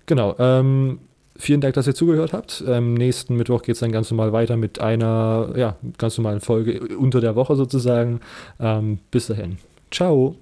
Genau. 0.07 0.35
Ähm, 0.39 0.99
vielen 1.37 1.61
Dank, 1.61 1.75
dass 1.75 1.87
ihr 1.87 1.95
zugehört 1.95 2.33
habt. 2.33 2.63
Ähm, 2.67 2.95
nächsten 2.95 3.37
Mittwoch 3.37 3.63
geht 3.63 3.75
es 3.75 3.81
dann 3.81 3.93
ganz 3.93 4.11
normal 4.11 4.33
weiter 4.33 4.57
mit 4.57 4.81
einer 4.81 5.53
ja, 5.57 5.77
ganz 5.99 6.19
normalen 6.19 6.41
Folge 6.41 6.97
unter 6.97 7.21
der 7.21 7.37
Woche 7.37 7.57
sozusagen. 7.57 8.21
Ähm, 8.61 8.99
bis 9.11 9.27
dahin. 9.27 9.59
Ciao. 9.91 10.37